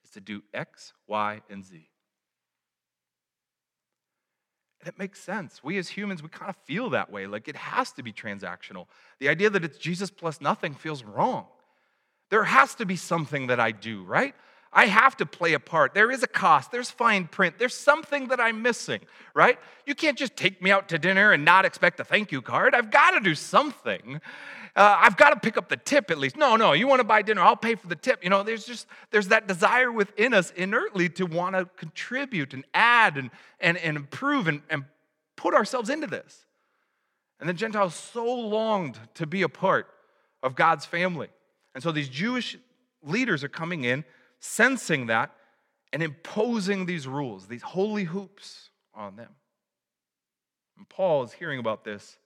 is 0.03 0.11
to 0.11 0.21
do 0.21 0.41
X, 0.53 0.93
Y, 1.07 1.41
and 1.49 1.65
Z. 1.65 1.89
And 4.79 4.87
it 4.87 4.97
makes 4.97 5.19
sense. 5.19 5.61
We 5.61 5.77
as 5.77 5.89
humans, 5.89 6.23
we 6.23 6.29
kind 6.29 6.49
of 6.49 6.55
feel 6.63 6.89
that 6.91 7.11
way. 7.11 7.27
Like 7.27 7.49
it 7.49 7.57
has 7.57 7.91
to 7.93 8.03
be 8.03 8.13
transactional. 8.13 8.87
The 9.19 9.27
idea 9.27 9.49
that 9.49 9.65
it's 9.65 9.77
Jesus 9.77 10.09
plus 10.09 10.39
nothing 10.39 10.73
feels 10.73 11.03
wrong. 11.03 11.45
There 12.29 12.45
has 12.45 12.75
to 12.75 12.85
be 12.85 12.95
something 12.95 13.47
that 13.47 13.59
I 13.59 13.71
do, 13.71 14.03
right? 14.03 14.35
I 14.71 14.85
have 14.85 15.17
to 15.17 15.25
play 15.25 15.53
a 15.53 15.59
part. 15.59 15.95
There 15.95 16.11
is 16.11 16.21
a 16.21 16.27
cost, 16.27 16.71
there's 16.71 16.91
fine 16.91 17.27
print, 17.27 17.57
there's 17.57 17.73
something 17.73 18.27
that 18.27 18.39
I'm 18.39 18.61
missing, 18.61 19.01
right? 19.33 19.57
You 19.85 19.95
can't 19.95 20.17
just 20.17 20.35
take 20.35 20.61
me 20.61 20.69
out 20.69 20.89
to 20.89 20.99
dinner 20.99 21.31
and 21.31 21.43
not 21.43 21.65
expect 21.65 21.99
a 21.99 22.03
thank 22.03 22.31
you 22.31 22.41
card. 22.41 22.75
I've 22.75 22.91
got 22.91 23.11
to 23.11 23.19
do 23.19 23.33
something. 23.33 24.21
Uh, 24.75 24.97
I've 24.99 25.17
got 25.17 25.31
to 25.31 25.39
pick 25.39 25.57
up 25.57 25.69
the 25.69 25.77
tip 25.77 26.11
at 26.11 26.19
least. 26.19 26.37
No, 26.37 26.55
no, 26.55 26.73
you 26.73 26.87
want 26.87 26.99
to 26.99 27.03
buy 27.03 27.23
dinner, 27.23 27.41
I'll 27.41 27.55
pay 27.55 27.73
for 27.73 27.87
the 27.87 27.95
tip. 27.95 28.23
You 28.23 28.29
know, 28.29 28.43
there's 28.43 28.63
just 28.63 28.85
there's 29.09 29.29
that 29.29 29.47
desire 29.47 29.91
within 29.91 30.35
us 30.35 30.51
inertly 30.51 31.09
to 31.09 31.25
want 31.25 31.55
to 31.55 31.65
contribute 31.75 32.53
and 32.53 32.63
add 32.75 33.17
and, 33.17 33.31
and, 33.59 33.75
and 33.77 33.97
improve 33.97 34.47
and, 34.47 34.61
and 34.69 34.85
put 35.35 35.55
ourselves 35.55 35.89
into 35.89 36.05
this. 36.05 36.45
And 37.39 37.49
the 37.49 37.53
Gentiles 37.53 37.95
so 37.95 38.25
longed 38.25 38.99
to 39.15 39.25
be 39.25 39.41
a 39.41 39.49
part 39.49 39.87
of 40.43 40.55
God's 40.55 40.85
family. 40.85 41.29
And 41.73 41.81
so 41.81 41.91
these 41.91 42.09
Jewish 42.09 42.57
leaders 43.01 43.43
are 43.43 43.49
coming 43.49 43.83
in 43.83 44.03
sensing 44.39 45.07
that 45.07 45.31
and 45.91 46.03
imposing 46.03 46.85
these 46.85 47.07
rules, 47.07 47.47
these 47.47 47.61
holy 47.61 48.03
hoops 48.05 48.69
on 48.93 49.15
them. 49.15 49.31
And 50.77 50.87
Paul 50.87 51.23
is 51.23 51.33
hearing 51.33 51.59
about 51.59 51.83
this, 51.83 52.17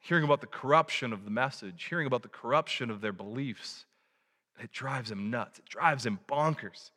hearing 0.00 0.24
about 0.24 0.40
the 0.40 0.46
corruption 0.46 1.12
of 1.12 1.24
the 1.24 1.30
message, 1.30 1.84
hearing 1.88 2.06
about 2.06 2.22
the 2.22 2.28
corruption 2.28 2.90
of 2.90 3.00
their 3.00 3.12
beliefs. 3.12 3.86
It 4.60 4.72
drives 4.72 5.10
him 5.10 5.30
nuts, 5.30 5.58
it 5.58 5.66
drives 5.66 6.04
him 6.04 6.18
bonkers. 6.28 6.90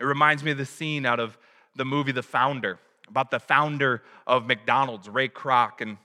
It 0.00 0.04
reminds 0.04 0.42
me 0.42 0.50
of 0.50 0.58
the 0.58 0.66
scene 0.66 1.06
out 1.06 1.20
of 1.20 1.38
the 1.76 1.84
movie 1.84 2.12
The 2.12 2.22
Founder, 2.22 2.78
about 3.08 3.30
the 3.30 3.38
founder 3.38 4.02
of 4.26 4.46
McDonald's, 4.46 5.08
Ray 5.08 5.28
Kroc. 5.28 5.80
And 5.80 5.96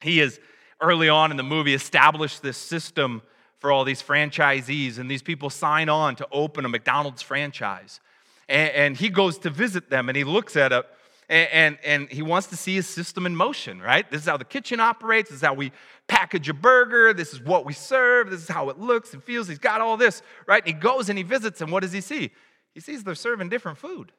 he 0.00 0.20
is 0.20 0.40
early 0.80 1.08
on 1.08 1.30
in 1.30 1.36
the 1.36 1.42
movie 1.42 1.74
established 1.74 2.42
this 2.42 2.56
system 2.56 3.22
for 3.60 3.70
all 3.70 3.84
these 3.84 4.02
franchisees, 4.02 4.98
and 4.98 5.10
these 5.10 5.22
people 5.22 5.50
sign 5.50 5.88
on 5.88 6.16
to 6.16 6.26
open 6.32 6.64
a 6.64 6.68
McDonald's 6.68 7.22
franchise. 7.22 8.00
And, 8.48 8.70
and 8.72 8.96
he 8.96 9.10
goes 9.10 9.38
to 9.38 9.50
visit 9.50 9.90
them 9.90 10.08
and 10.08 10.16
he 10.16 10.24
looks 10.24 10.56
at 10.56 10.72
it 10.72 10.84
and, 11.30 11.48
and, 11.52 11.78
and, 11.84 12.08
he 12.10 12.22
wants 12.22 12.48
to 12.48 12.56
see 12.56 12.74
his 12.74 12.88
system 12.88 13.24
in 13.24 13.36
motion, 13.36 13.80
right? 13.80 14.10
This 14.10 14.22
is 14.22 14.26
how 14.26 14.36
the 14.36 14.44
kitchen 14.44 14.80
operates, 14.80 15.30
this 15.30 15.36
is 15.36 15.42
how 15.42 15.54
we 15.54 15.70
package 16.08 16.48
a 16.48 16.54
burger, 16.54 17.14
this 17.14 17.32
is 17.32 17.40
what 17.40 17.64
we 17.64 17.72
serve, 17.72 18.30
this 18.30 18.42
is 18.42 18.48
how 18.48 18.68
it 18.68 18.80
looks 18.80 19.14
and 19.14 19.22
feels. 19.22 19.46
He's 19.46 19.60
got 19.60 19.80
all 19.80 19.96
this, 19.96 20.22
right? 20.48 20.60
And 20.66 20.74
he 20.74 20.80
goes 20.80 21.08
and 21.08 21.16
he 21.16 21.22
visits, 21.22 21.60
and 21.60 21.70
what 21.70 21.84
does 21.84 21.92
he 21.92 22.00
see? 22.00 22.32
He 22.74 22.80
sees 22.80 23.04
they're 23.04 23.14
serving 23.14 23.48
different 23.48 23.78
food. 23.78 24.10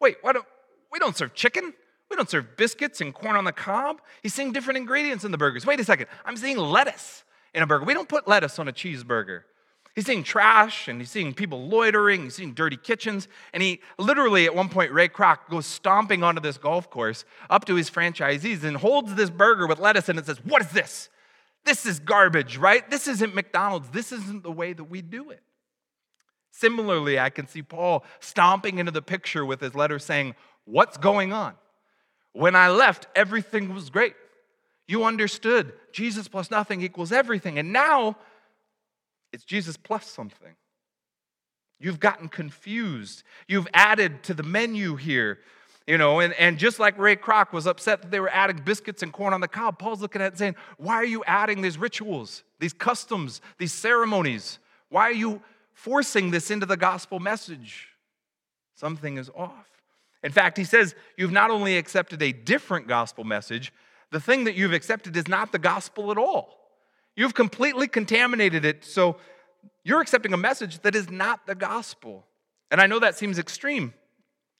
Wait, 0.00 0.16
why 0.22 0.32
don't, 0.32 0.46
we 0.90 0.98
don't 0.98 1.14
serve 1.14 1.34
chicken. 1.34 1.74
We 2.08 2.16
don't 2.16 2.30
serve 2.30 2.56
biscuits 2.56 3.02
and 3.02 3.12
corn 3.12 3.36
on 3.36 3.44
the 3.44 3.52
cob. 3.52 4.00
He's 4.22 4.32
seeing 4.32 4.52
different 4.52 4.78
ingredients 4.78 5.24
in 5.24 5.32
the 5.32 5.38
burgers. 5.38 5.66
Wait 5.66 5.78
a 5.78 5.84
second, 5.84 6.06
I'm 6.24 6.38
seeing 6.38 6.56
lettuce 6.56 7.22
in 7.54 7.62
a 7.62 7.66
burger. 7.66 7.84
We 7.84 7.94
don't 7.94 8.08
put 8.08 8.28
lettuce 8.28 8.58
on 8.58 8.68
a 8.68 8.72
cheeseburger. 8.72 9.42
He's 9.94 10.06
seeing 10.06 10.22
trash 10.22 10.86
and 10.86 11.00
he's 11.00 11.10
seeing 11.10 11.34
people 11.34 11.66
loitering, 11.66 12.22
he's 12.22 12.36
seeing 12.36 12.54
dirty 12.54 12.76
kitchens. 12.76 13.26
And 13.52 13.62
he 13.62 13.80
literally, 13.98 14.46
at 14.46 14.54
one 14.54 14.68
point, 14.68 14.92
Ray 14.92 15.08
Kroc 15.08 15.48
goes 15.48 15.66
stomping 15.66 16.22
onto 16.22 16.40
this 16.40 16.58
golf 16.58 16.90
course 16.90 17.24
up 17.48 17.64
to 17.64 17.74
his 17.74 17.90
franchisees 17.90 18.62
and 18.62 18.76
holds 18.76 19.14
this 19.14 19.30
burger 19.30 19.66
with 19.66 19.80
lettuce 19.80 20.08
in 20.08 20.16
it 20.16 20.20
and 20.20 20.26
says, 20.26 20.44
What 20.44 20.62
is 20.62 20.70
this? 20.70 21.08
This 21.64 21.84
is 21.84 21.98
garbage, 21.98 22.56
right? 22.56 22.88
This 22.88 23.06
isn't 23.06 23.34
McDonald's. 23.34 23.90
This 23.90 24.12
isn't 24.12 24.42
the 24.42 24.52
way 24.52 24.72
that 24.72 24.84
we 24.84 25.02
do 25.02 25.30
it. 25.30 25.42
Similarly, 26.52 27.18
I 27.18 27.30
can 27.30 27.46
see 27.46 27.62
Paul 27.62 28.04
stomping 28.20 28.78
into 28.78 28.92
the 28.92 29.02
picture 29.02 29.44
with 29.44 29.60
his 29.60 29.74
letter 29.74 29.98
saying, 29.98 30.34
What's 30.64 30.98
going 30.98 31.32
on? 31.32 31.54
When 32.32 32.54
I 32.54 32.68
left, 32.68 33.08
everything 33.16 33.74
was 33.74 33.90
great. 33.90 34.14
You 34.90 35.04
understood 35.04 35.72
Jesus 35.92 36.26
plus 36.26 36.50
nothing 36.50 36.82
equals 36.82 37.12
everything. 37.12 37.60
And 37.60 37.72
now 37.72 38.16
it's 39.32 39.44
Jesus 39.44 39.76
plus 39.76 40.04
something. 40.04 40.56
You've 41.78 42.00
gotten 42.00 42.28
confused. 42.28 43.22
You've 43.46 43.68
added 43.72 44.24
to 44.24 44.34
the 44.34 44.42
menu 44.42 44.96
here. 44.96 45.38
You 45.86 45.96
know, 45.96 46.18
and, 46.18 46.32
and 46.32 46.58
just 46.58 46.80
like 46.80 46.98
Ray 46.98 47.14
Kroc 47.14 47.52
was 47.52 47.68
upset 47.68 48.02
that 48.02 48.10
they 48.10 48.18
were 48.18 48.30
adding 48.30 48.62
biscuits 48.64 49.04
and 49.04 49.12
corn 49.12 49.32
on 49.32 49.40
the 49.40 49.46
cob, 49.46 49.78
Paul's 49.78 50.02
looking 50.02 50.22
at 50.22 50.24
it 50.24 50.28
and 50.32 50.38
saying, 50.38 50.56
Why 50.76 50.94
are 50.96 51.04
you 51.04 51.22
adding 51.24 51.62
these 51.62 51.78
rituals, 51.78 52.42
these 52.58 52.72
customs, 52.72 53.40
these 53.58 53.72
ceremonies? 53.72 54.58
Why 54.88 55.02
are 55.02 55.12
you 55.12 55.40
forcing 55.72 56.32
this 56.32 56.50
into 56.50 56.66
the 56.66 56.76
gospel 56.76 57.20
message? 57.20 57.90
Something 58.74 59.18
is 59.18 59.30
off. 59.36 59.68
In 60.24 60.32
fact, 60.32 60.56
he 60.58 60.64
says, 60.64 60.96
You've 61.16 61.30
not 61.30 61.52
only 61.52 61.76
accepted 61.76 62.20
a 62.22 62.32
different 62.32 62.88
gospel 62.88 63.22
message, 63.22 63.72
the 64.10 64.20
thing 64.20 64.44
that 64.44 64.54
you've 64.54 64.72
accepted 64.72 65.16
is 65.16 65.28
not 65.28 65.52
the 65.52 65.58
gospel 65.58 66.10
at 66.10 66.18
all. 66.18 66.58
You've 67.16 67.34
completely 67.34 67.86
contaminated 67.86 68.64
it. 68.64 68.84
So 68.84 69.16
you're 69.84 70.00
accepting 70.00 70.32
a 70.32 70.36
message 70.36 70.80
that 70.80 70.94
is 70.94 71.10
not 71.10 71.46
the 71.46 71.54
gospel. 71.54 72.26
And 72.70 72.80
I 72.80 72.86
know 72.86 72.98
that 72.98 73.16
seems 73.16 73.38
extreme 73.38 73.92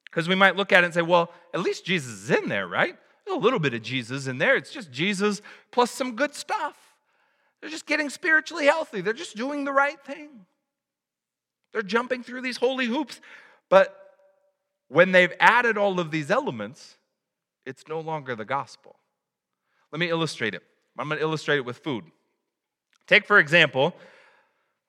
because 0.05 0.29
we 0.29 0.35
might 0.35 0.57
look 0.57 0.73
at 0.73 0.83
it 0.83 0.87
and 0.87 0.95
say, 0.95 1.03
well, 1.03 1.33
at 1.55 1.61
least 1.61 1.85
Jesus 1.85 2.13
is 2.13 2.31
in 2.31 2.49
there, 2.49 2.67
right? 2.67 2.97
There's 3.25 3.37
a 3.37 3.41
little 3.41 3.61
bit 3.61 3.75
of 3.75 3.83
Jesus 3.83 4.27
in 4.27 4.39
there. 4.39 4.57
It's 4.57 4.73
just 4.73 4.91
Jesus 4.91 5.43
plus 5.71 5.91
some 5.91 6.17
good 6.17 6.35
stuff. 6.35 6.77
They're 7.61 7.71
just 7.71 7.87
getting 7.87 8.09
spiritually 8.09 8.67
healthy, 8.67 9.01
they're 9.01 9.13
just 9.13 9.37
doing 9.37 9.65
the 9.65 9.73
right 9.73 10.03
thing. 10.05 10.47
They're 11.73 11.83
jumping 11.83 12.25
through 12.25 12.43
these 12.43 12.57
holy 12.57 12.87
hoops. 12.87 13.21
But 13.69 13.97
when 14.89 15.13
they've 15.13 15.33
added 15.39 15.79
all 15.79 16.01
of 16.01 16.11
these 16.11 16.31
elements, 16.31 16.97
it's 17.65 17.87
no 17.87 18.01
longer 18.01 18.35
the 18.35 18.45
gospel. 18.45 18.97
Let 19.93 19.99
me 19.99 20.09
illustrate 20.09 20.55
it. 20.55 20.63
I'm 20.99 21.09
going 21.09 21.19
to 21.19 21.25
illustrate 21.25 21.57
it 21.57 21.65
with 21.65 21.79
food. 21.79 22.05
Take, 23.07 23.27
for 23.27 23.39
example, 23.39 23.95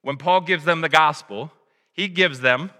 when 0.01 0.17
Paul 0.17 0.41
gives 0.41 0.65
them 0.65 0.81
the 0.81 0.89
gospel, 0.89 1.51
he 1.93 2.08
gives 2.08 2.41
them 2.41 2.72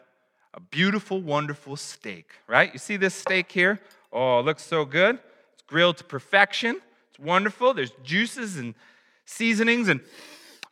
a 0.54 0.60
beautiful, 0.60 1.22
wonderful 1.22 1.76
steak, 1.76 2.32
right? 2.48 2.72
You 2.74 2.80
see 2.80 2.98
this 2.98 3.16
steak 3.16 3.52
here? 3.52 3.80
Oh, 4.12 4.40
it 4.40 4.46
looks 4.46 4.64
so 4.64 4.84
good. 4.84 5.18
It's 5.54 5.64
grilled 5.66 5.98
to 5.98 6.04
perfection. 6.04 6.82
It's 7.10 7.20
wonderful. 7.20 7.74
There's 7.74 7.94
juices 8.04 8.58
and 8.58 8.76
seasonings, 9.26 9.88
and 9.88 10.02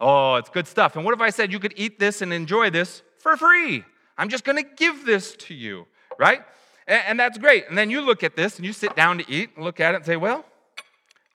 oh, 0.01 0.35
it's 0.35 0.49
good 0.49 0.67
stuff. 0.67 0.95
And 0.95 1.05
what 1.05 1.13
if 1.13 1.21
I 1.21 1.29
said 1.29 1.51
you 1.51 1.59
could 1.59 1.73
eat 1.77 1.97
this 1.97 2.21
and 2.21 2.33
enjoy 2.33 2.69
this 2.69 3.01
for 3.19 3.37
free? 3.37 3.85
I'm 4.17 4.27
just 4.27 4.43
going 4.43 4.57
to 4.57 4.69
give 4.75 5.05
this 5.05 5.35
to 5.35 5.53
you, 5.53 5.87
right? 6.17 6.41
And, 6.87 7.01
and 7.07 7.19
that's 7.19 7.37
great. 7.37 7.69
And 7.69 7.77
then 7.77 7.89
you 7.89 8.01
look 8.01 8.23
at 8.23 8.35
this 8.35 8.57
and 8.57 8.65
you 8.65 8.73
sit 8.73 8.95
down 8.95 9.19
to 9.19 9.31
eat 9.31 9.51
and 9.55 9.63
look 9.63 9.79
at 9.79 9.93
it 9.93 9.97
and 9.97 10.05
say, 10.05 10.17
well, 10.17 10.43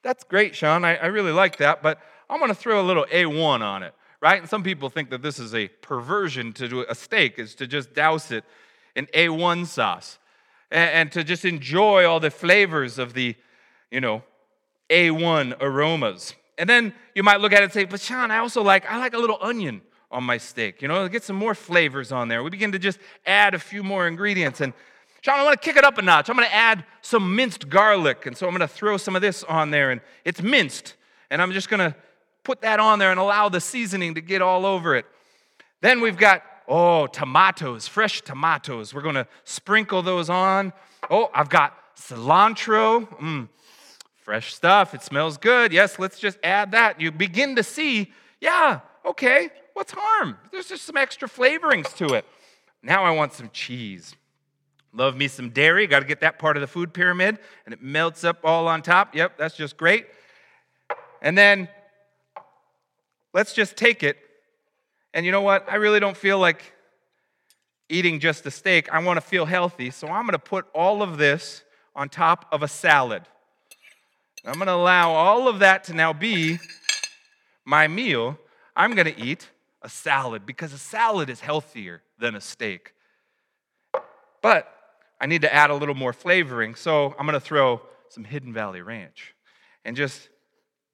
that's 0.04 0.22
great, 0.22 0.54
Sean. 0.54 0.84
I, 0.84 0.96
I 0.96 1.06
really 1.06 1.32
like 1.32 1.56
that, 1.56 1.82
but 1.82 1.98
I'm 2.30 2.38
going 2.38 2.50
to 2.50 2.54
throw 2.54 2.80
a 2.80 2.86
little 2.86 3.06
A1 3.10 3.60
on 3.60 3.82
it, 3.82 3.94
right? 4.20 4.40
And 4.40 4.48
some 4.48 4.62
people 4.62 4.90
think 4.90 5.10
that 5.10 5.22
this 5.22 5.38
is 5.38 5.54
a 5.54 5.68
perversion 5.68 6.52
to 6.52 6.68
do 6.68 6.84
a 6.88 6.94
steak, 6.94 7.38
is 7.38 7.54
to 7.56 7.66
just 7.66 7.94
douse 7.94 8.30
it 8.30 8.44
in 8.94 9.06
A1 9.06 9.66
sauce 9.66 10.18
and, 10.70 10.90
and 10.90 11.12
to 11.12 11.24
just 11.24 11.44
enjoy 11.44 12.06
all 12.06 12.20
the 12.20 12.30
flavors 12.30 12.98
of 12.98 13.14
the, 13.14 13.34
you 13.90 14.00
know, 14.00 14.22
A1 14.90 15.56
aromas. 15.60 16.34
And 16.58 16.68
then 16.68 16.94
you 17.14 17.22
might 17.22 17.40
look 17.40 17.52
at 17.52 17.62
it 17.62 17.64
and 17.64 17.72
say, 17.72 17.84
but 17.84 18.00
Sean, 18.00 18.30
I 18.30 18.38
also 18.38 18.62
like, 18.62 18.88
I 18.90 18.98
like 18.98 19.14
a 19.14 19.18
little 19.18 19.38
onion 19.40 19.82
on 20.10 20.22
my 20.22 20.38
steak. 20.38 20.82
You 20.82 20.88
know, 20.88 21.08
get 21.08 21.24
some 21.24 21.36
more 21.36 21.54
flavors 21.54 22.12
on 22.12 22.28
there. 22.28 22.42
We 22.44 22.50
begin 22.50 22.72
to 22.72 22.78
just 22.78 22.98
add 23.26 23.54
a 23.54 23.58
few 23.58 23.82
more 23.82 24.06
ingredients. 24.06 24.60
And 24.60 24.72
John, 25.24 25.40
I 25.40 25.42
want 25.42 25.58
to 25.58 25.66
kick 25.66 25.78
it 25.78 25.84
up 25.84 25.96
a 25.96 26.02
notch. 26.02 26.28
I'm 26.28 26.36
going 26.36 26.46
to 26.46 26.54
add 26.54 26.84
some 27.00 27.34
minced 27.34 27.70
garlic. 27.70 28.26
And 28.26 28.36
so 28.36 28.46
I'm 28.46 28.52
going 28.52 28.60
to 28.60 28.68
throw 28.68 28.98
some 28.98 29.16
of 29.16 29.22
this 29.22 29.42
on 29.44 29.70
there. 29.70 29.90
And 29.90 30.02
it's 30.22 30.42
minced. 30.42 30.96
And 31.30 31.40
I'm 31.40 31.52
just 31.52 31.70
going 31.70 31.80
to 31.80 31.96
put 32.42 32.60
that 32.60 32.78
on 32.78 32.98
there 32.98 33.10
and 33.10 33.18
allow 33.18 33.48
the 33.48 33.58
seasoning 33.58 34.16
to 34.16 34.20
get 34.20 34.42
all 34.42 34.66
over 34.66 34.94
it. 34.94 35.06
Then 35.80 36.02
we've 36.02 36.18
got, 36.18 36.42
oh, 36.68 37.06
tomatoes, 37.06 37.88
fresh 37.88 38.20
tomatoes. 38.20 38.92
We're 38.92 39.00
going 39.00 39.14
to 39.14 39.26
sprinkle 39.44 40.02
those 40.02 40.28
on. 40.28 40.74
Oh, 41.08 41.30
I've 41.32 41.48
got 41.48 41.74
cilantro. 41.96 43.08
Mm, 43.18 43.48
fresh 44.24 44.54
stuff. 44.54 44.92
It 44.92 45.00
smells 45.00 45.38
good. 45.38 45.72
Yes, 45.72 45.98
let's 45.98 46.18
just 46.18 46.36
add 46.44 46.72
that. 46.72 47.00
You 47.00 47.10
begin 47.10 47.56
to 47.56 47.62
see, 47.62 48.12
yeah, 48.42 48.80
okay, 49.06 49.48
what's 49.72 49.94
harm? 49.96 50.36
There's 50.52 50.68
just 50.68 50.84
some 50.84 50.98
extra 50.98 51.30
flavorings 51.30 51.96
to 51.96 52.12
it. 52.12 52.26
Now 52.82 53.04
I 53.04 53.10
want 53.12 53.32
some 53.32 53.48
cheese. 53.54 54.14
Love 54.94 55.16
me 55.16 55.26
some 55.26 55.50
dairy. 55.50 55.86
Got 55.86 56.00
to 56.00 56.06
get 56.06 56.20
that 56.20 56.38
part 56.38 56.56
of 56.56 56.60
the 56.60 56.66
food 56.66 56.94
pyramid. 56.94 57.38
And 57.64 57.72
it 57.72 57.82
melts 57.82 58.22
up 58.22 58.38
all 58.44 58.68
on 58.68 58.80
top. 58.80 59.14
Yep, 59.14 59.36
that's 59.36 59.56
just 59.56 59.76
great. 59.76 60.06
And 61.20 61.36
then 61.36 61.68
let's 63.32 63.52
just 63.52 63.76
take 63.76 64.02
it. 64.02 64.16
And 65.12 65.26
you 65.26 65.32
know 65.32 65.40
what? 65.40 65.70
I 65.70 65.76
really 65.76 66.00
don't 66.00 66.16
feel 66.16 66.38
like 66.38 66.74
eating 67.88 68.20
just 68.20 68.46
a 68.46 68.50
steak. 68.50 68.92
I 68.92 69.02
want 69.02 69.16
to 69.16 69.20
feel 69.20 69.46
healthy. 69.46 69.90
So 69.90 70.06
I'm 70.06 70.22
going 70.22 70.32
to 70.32 70.38
put 70.38 70.66
all 70.74 71.02
of 71.02 71.18
this 71.18 71.64
on 71.96 72.08
top 72.08 72.46
of 72.52 72.62
a 72.62 72.68
salad. 72.68 73.22
I'm 74.44 74.54
going 74.54 74.66
to 74.66 74.74
allow 74.74 75.12
all 75.12 75.48
of 75.48 75.60
that 75.60 75.84
to 75.84 75.94
now 75.94 76.12
be 76.12 76.58
my 77.64 77.88
meal. 77.88 78.38
I'm 78.76 78.94
going 78.94 79.12
to 79.12 79.18
eat 79.18 79.48
a 79.82 79.88
salad 79.88 80.46
because 80.46 80.72
a 80.72 80.78
salad 80.78 81.30
is 81.30 81.40
healthier 81.40 82.02
than 82.18 82.34
a 82.34 82.40
steak. 82.40 82.92
But 84.42 84.68
I 85.20 85.26
need 85.26 85.42
to 85.42 85.52
add 85.52 85.70
a 85.70 85.74
little 85.74 85.94
more 85.94 86.12
flavoring, 86.12 86.74
so 86.74 87.14
I'm 87.18 87.26
to 87.26 87.40
throw 87.40 87.80
some 88.08 88.24
Hidden 88.24 88.52
Valley 88.52 88.82
Ranch 88.82 89.34
and 89.84 89.96
just 89.96 90.28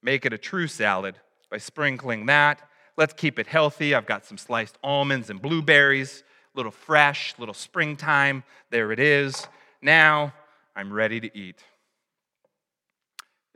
make 0.02 0.24
it 0.24 0.32
a 0.32 0.38
true 0.38 0.66
salad 0.66 1.16
by 1.50 1.58
sprinkling 1.58 2.26
that. 2.26 2.62
let's 2.96 3.12
keep 3.14 3.38
it 3.38 3.46
healthy. 3.46 3.94
I've 3.94 4.06
got 4.06 4.26
some 4.26 4.36
sliced 4.36 4.76
almonds 4.84 5.30
and 5.30 5.40
blueberries, 5.40 6.22
a 6.54 6.58
little 6.58 6.72
fresh, 6.72 7.34
little 7.38 7.54
springtime. 7.54 8.44
There 8.70 8.92
it 8.92 8.98
is. 8.98 9.46
Now 9.80 10.34
I'm 10.76 10.92
ready 10.92 11.20
to 11.20 11.38
eat. 11.38 11.64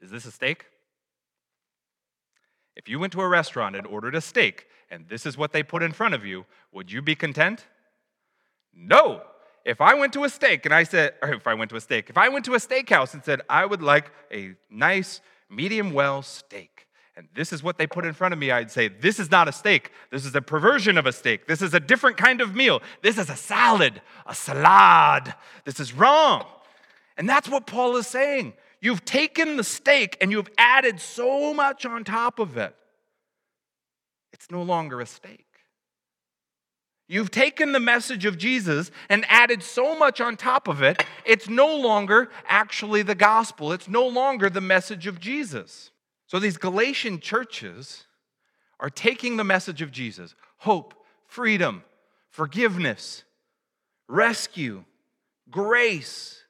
Is 0.00 0.10
this 0.10 0.24
a 0.24 0.30
steak? 0.30 0.66
If 2.76 2.88
you 2.88 2.98
went 2.98 3.12
to 3.12 3.20
a 3.20 3.28
restaurant 3.28 3.76
and 3.76 3.86
ordered 3.86 4.14
a 4.14 4.20
steak, 4.20 4.66
and 4.90 5.08
this 5.08 5.26
is 5.26 5.36
what 5.36 5.52
they 5.52 5.62
put 5.62 5.82
in 5.82 5.92
front 5.92 6.14
of 6.14 6.24
you, 6.24 6.44
would 6.72 6.90
you 6.90 7.00
be 7.02 7.14
content? 7.14 7.66
No. 8.74 9.22
If 9.64 9.80
I 9.80 9.94
went 9.94 10.12
to 10.12 10.24
a 10.24 10.28
steak 10.28 10.66
and 10.66 10.74
I 10.74 10.82
said, 10.82 11.14
or 11.22 11.32
if 11.32 11.46
I 11.46 11.54
went 11.54 11.70
to 11.70 11.76
a 11.76 11.80
steak, 11.80 12.10
if 12.10 12.18
I 12.18 12.28
went 12.28 12.44
to 12.46 12.54
a 12.54 12.58
steakhouse 12.58 13.14
and 13.14 13.24
said, 13.24 13.40
I 13.48 13.64
would 13.64 13.82
like 13.82 14.10
a 14.30 14.54
nice 14.70 15.20
medium 15.48 15.92
well 15.92 16.22
steak, 16.22 16.86
and 17.16 17.28
this 17.34 17.52
is 17.52 17.62
what 17.62 17.78
they 17.78 17.86
put 17.86 18.04
in 18.04 18.12
front 18.12 18.34
of 18.34 18.40
me, 18.40 18.50
I'd 18.50 18.70
say, 18.70 18.88
This 18.88 19.20
is 19.20 19.30
not 19.30 19.48
a 19.48 19.52
steak. 19.52 19.92
This 20.10 20.26
is 20.26 20.34
a 20.34 20.42
perversion 20.42 20.98
of 20.98 21.06
a 21.06 21.12
steak. 21.12 21.46
This 21.46 21.62
is 21.62 21.72
a 21.72 21.80
different 21.80 22.16
kind 22.16 22.40
of 22.40 22.54
meal. 22.54 22.82
This 23.02 23.18
is 23.18 23.30
a 23.30 23.36
salad, 23.36 24.02
a 24.26 24.34
salad. 24.34 25.32
This 25.64 25.78
is 25.78 25.92
wrong. 25.92 26.44
And 27.16 27.28
that's 27.28 27.48
what 27.48 27.66
Paul 27.66 27.96
is 27.96 28.08
saying. 28.08 28.54
You've 28.80 29.04
taken 29.04 29.56
the 29.56 29.64
steak 29.64 30.18
and 30.20 30.32
you've 30.32 30.50
added 30.58 31.00
so 31.00 31.54
much 31.54 31.86
on 31.86 32.02
top 32.02 32.38
of 32.40 32.56
it. 32.56 32.74
It's 34.32 34.50
no 34.50 34.62
longer 34.62 35.00
a 35.00 35.06
steak. 35.06 35.46
You've 37.06 37.30
taken 37.30 37.72
the 37.72 37.80
message 37.80 38.24
of 38.24 38.38
Jesus 38.38 38.90
and 39.10 39.26
added 39.28 39.62
so 39.62 39.98
much 39.98 40.20
on 40.20 40.36
top 40.36 40.68
of 40.68 40.82
it, 40.82 41.04
it's 41.26 41.48
no 41.48 41.76
longer 41.76 42.30
actually 42.46 43.02
the 43.02 43.14
gospel. 43.14 43.72
It's 43.72 43.88
no 43.88 44.06
longer 44.06 44.48
the 44.48 44.62
message 44.62 45.06
of 45.06 45.20
Jesus. 45.20 45.90
So 46.26 46.38
these 46.38 46.56
Galatian 46.56 47.20
churches 47.20 48.04
are 48.80 48.88
taking 48.88 49.36
the 49.36 49.44
message 49.44 49.82
of 49.82 49.92
Jesus. 49.92 50.34
Hope, 50.58 50.94
freedom, 51.26 51.84
forgiveness, 52.30 53.24
rescue, 54.08 54.84
grace, 55.50 56.42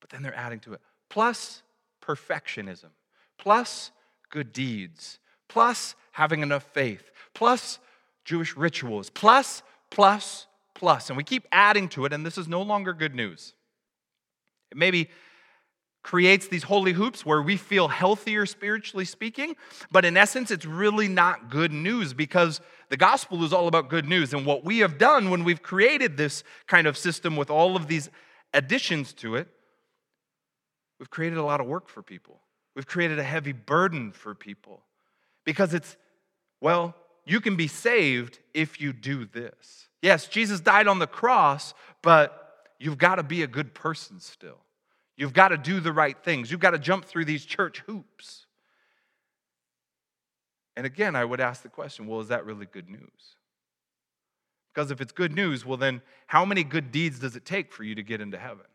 but 0.00 0.10
then 0.10 0.22
they're 0.22 0.36
adding 0.36 0.60
to 0.60 0.74
it. 0.74 0.80
Plus 1.08 1.62
perfectionism, 2.02 2.90
plus 3.38 3.90
good 4.30 4.52
deeds, 4.52 5.18
plus 5.48 5.94
having 6.12 6.42
enough 6.42 6.64
faith, 6.74 7.10
plus 7.34 7.78
Jewish 8.30 8.56
rituals, 8.56 9.10
plus, 9.10 9.62
plus, 9.90 10.46
plus. 10.74 11.10
And 11.10 11.16
we 11.16 11.24
keep 11.24 11.46
adding 11.52 11.88
to 11.90 12.04
it, 12.04 12.12
and 12.12 12.24
this 12.24 12.38
is 12.38 12.48
no 12.48 12.62
longer 12.62 12.92
good 12.92 13.14
news. 13.14 13.54
It 14.70 14.78
maybe 14.78 15.10
creates 16.02 16.48
these 16.48 16.62
holy 16.62 16.92
hoops 16.92 17.26
where 17.26 17.42
we 17.42 17.56
feel 17.56 17.88
healthier 17.88 18.46
spiritually 18.46 19.04
speaking, 19.04 19.54
but 19.90 20.04
in 20.04 20.16
essence, 20.16 20.50
it's 20.50 20.64
really 20.64 21.08
not 21.08 21.50
good 21.50 21.72
news 21.72 22.14
because 22.14 22.60
the 22.88 22.96
gospel 22.96 23.44
is 23.44 23.52
all 23.52 23.68
about 23.68 23.90
good 23.90 24.08
news. 24.08 24.32
And 24.32 24.46
what 24.46 24.64
we 24.64 24.78
have 24.78 24.96
done 24.96 25.28
when 25.28 25.44
we've 25.44 25.62
created 25.62 26.16
this 26.16 26.42
kind 26.66 26.86
of 26.86 26.96
system 26.96 27.36
with 27.36 27.50
all 27.50 27.76
of 27.76 27.86
these 27.86 28.08
additions 28.54 29.12
to 29.14 29.36
it 29.36 29.48
We've 31.00 31.10
created 31.10 31.38
a 31.38 31.42
lot 31.42 31.60
of 31.60 31.66
work 31.66 31.88
for 31.88 32.02
people. 32.02 32.42
We've 32.76 32.86
created 32.86 33.18
a 33.18 33.24
heavy 33.24 33.52
burden 33.52 34.12
for 34.12 34.34
people 34.34 34.84
because 35.44 35.72
it's, 35.72 35.96
well, 36.60 36.94
you 37.30 37.40
can 37.40 37.56
be 37.56 37.68
saved 37.68 38.38
if 38.54 38.80
you 38.80 38.92
do 38.92 39.24
this. 39.24 39.88
Yes, 40.02 40.26
Jesus 40.26 40.60
died 40.60 40.88
on 40.88 40.98
the 40.98 41.06
cross, 41.06 41.74
but 42.02 42.68
you've 42.78 42.98
got 42.98 43.16
to 43.16 43.22
be 43.22 43.42
a 43.42 43.46
good 43.46 43.74
person 43.74 44.18
still. 44.20 44.58
You've 45.16 45.34
got 45.34 45.48
to 45.48 45.58
do 45.58 45.80
the 45.80 45.92
right 45.92 46.16
things. 46.24 46.50
You've 46.50 46.60
got 46.60 46.70
to 46.70 46.78
jump 46.78 47.04
through 47.04 47.26
these 47.26 47.44
church 47.44 47.82
hoops. 47.86 48.46
And 50.76 50.86
again, 50.86 51.14
I 51.14 51.24
would 51.24 51.40
ask 51.40 51.62
the 51.62 51.68
question 51.68 52.06
well, 52.06 52.20
is 52.20 52.28
that 52.28 52.46
really 52.46 52.66
good 52.66 52.88
news? 52.88 53.36
Because 54.74 54.90
if 54.90 55.00
it's 55.00 55.12
good 55.12 55.34
news, 55.34 55.66
well, 55.66 55.76
then 55.76 56.00
how 56.26 56.44
many 56.44 56.64
good 56.64 56.90
deeds 56.90 57.18
does 57.18 57.36
it 57.36 57.44
take 57.44 57.72
for 57.72 57.84
you 57.84 57.94
to 57.96 58.02
get 58.02 58.20
into 58.20 58.38
heaven? 58.38 58.66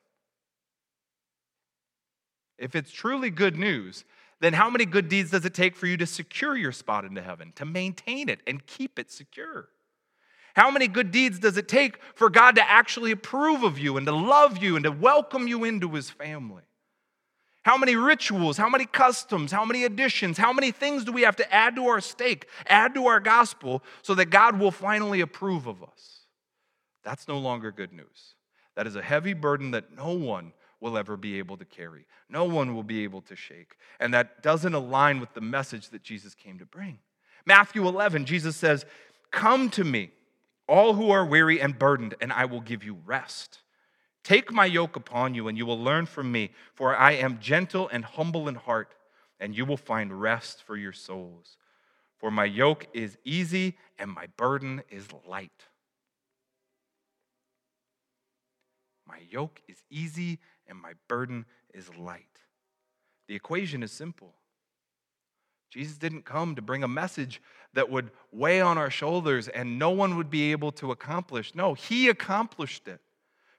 If 2.57 2.75
it's 2.75 2.91
truly 2.91 3.29
good 3.29 3.57
news, 3.57 4.05
then 4.41 4.53
how 4.53 4.69
many 4.69 4.85
good 4.85 5.09
deeds 5.09 5.31
does 5.31 5.45
it 5.45 5.53
take 5.53 5.75
for 5.75 5.87
you 5.87 5.97
to 5.97 6.05
secure 6.05 6.55
your 6.55 6.71
spot 6.71 7.05
into 7.05 7.21
heaven, 7.21 7.53
to 7.55 7.65
maintain 7.65 8.29
it 8.29 8.41
and 8.45 8.65
keep 8.65 8.99
it 8.99 9.11
secure? 9.11 9.69
How 10.55 10.71
many 10.71 10.87
good 10.87 11.11
deeds 11.11 11.39
does 11.39 11.57
it 11.57 11.67
take 11.67 11.99
for 12.15 12.29
God 12.29 12.55
to 12.55 12.69
actually 12.69 13.11
approve 13.11 13.63
of 13.63 13.77
you 13.77 13.97
and 13.97 14.05
to 14.07 14.13
love 14.13 14.61
you 14.63 14.75
and 14.75 14.83
to 14.83 14.91
welcome 14.91 15.47
you 15.47 15.63
into 15.63 15.89
his 15.89 16.09
family? 16.09 16.63
How 17.63 17.77
many 17.77 17.95
rituals, 17.95 18.57
how 18.57 18.69
many 18.69 18.85
customs, 18.85 19.51
how 19.51 19.65
many 19.65 19.85
additions, 19.85 20.37
how 20.37 20.53
many 20.53 20.71
things 20.71 21.03
do 21.03 21.11
we 21.11 21.23
have 21.23 21.35
to 21.37 21.53
add 21.53 21.75
to 21.75 21.87
our 21.87 21.99
steak, 21.99 22.47
add 22.67 22.93
to 22.93 23.07
our 23.07 23.19
gospel 23.19 23.83
so 24.01 24.13
that 24.15 24.25
God 24.25 24.59
will 24.59 24.71
finally 24.71 25.19
approve 25.19 25.65
of 25.65 25.81
us? 25.81 26.21
That's 27.03 27.27
no 27.27 27.39
longer 27.39 27.71
good 27.71 27.91
news. 27.91 28.35
That 28.75 28.87
is 28.87 28.95
a 28.95 29.01
heavy 29.01 29.33
burden 29.33 29.71
that 29.71 29.95
no 29.95 30.13
one 30.13 30.53
will 30.79 30.97
ever 30.97 31.17
be 31.17 31.37
able 31.39 31.57
to 31.57 31.65
carry. 31.65 32.05
No 32.29 32.45
one 32.45 32.75
will 32.75 32.83
be 32.83 33.03
able 33.03 33.21
to 33.21 33.35
shake. 33.35 33.77
And 33.99 34.13
that 34.13 34.43
doesn't 34.43 34.73
align 34.73 35.19
with 35.19 35.33
the 35.33 35.41
message 35.41 35.89
that 35.89 36.03
Jesus 36.03 36.35
came 36.35 36.59
to 36.59 36.65
bring. 36.65 36.99
Matthew 37.45 37.87
11, 37.87 38.25
Jesus 38.25 38.55
says, 38.55 38.85
Come 39.31 39.69
to 39.71 39.83
me, 39.83 40.11
all 40.67 40.93
who 40.93 41.11
are 41.11 41.25
weary 41.25 41.61
and 41.61 41.77
burdened, 41.77 42.15
and 42.19 42.33
I 42.33 42.45
will 42.45 42.61
give 42.61 42.83
you 42.83 42.97
rest. 43.05 43.59
Take 44.23 44.51
my 44.51 44.65
yoke 44.65 44.95
upon 44.95 45.35
you, 45.35 45.47
and 45.47 45.57
you 45.57 45.65
will 45.65 45.79
learn 45.79 46.05
from 46.05 46.31
me, 46.31 46.51
for 46.73 46.95
I 46.95 47.11
am 47.11 47.39
gentle 47.39 47.87
and 47.89 48.03
humble 48.03 48.47
in 48.47 48.55
heart, 48.55 48.95
and 49.39 49.55
you 49.55 49.65
will 49.65 49.77
find 49.77 50.19
rest 50.19 50.63
for 50.63 50.75
your 50.75 50.93
souls. 50.93 51.57
For 52.17 52.31
my 52.31 52.45
yoke 52.45 52.87
is 52.93 53.17
easy 53.23 53.77
and 53.99 54.09
my 54.09 54.27
burden 54.37 54.81
is 54.89 55.07
light. 55.27 55.65
My 59.07 59.19
yoke 59.29 59.61
is 59.67 59.83
easy 59.89 60.39
and 60.67 60.79
my 60.79 60.93
burden 61.07 61.45
is 61.73 61.89
light. 61.95 62.25
The 63.27 63.35
equation 63.35 63.83
is 63.83 63.91
simple. 63.91 64.33
Jesus 65.69 65.97
didn't 65.97 66.23
come 66.23 66.55
to 66.55 66.61
bring 66.61 66.83
a 66.83 66.87
message 66.87 67.41
that 67.73 67.89
would 67.89 68.11
weigh 68.31 68.61
on 68.61 68.77
our 68.77 68.89
shoulders 68.89 69.47
and 69.47 69.77
no 69.77 69.89
one 69.89 70.15
would 70.15 70.29
be 70.29 70.51
able 70.51 70.71
to 70.73 70.91
accomplish. 70.91 71.53
No, 71.53 71.73
He 71.73 72.07
accomplished 72.07 72.87
it 72.87 73.01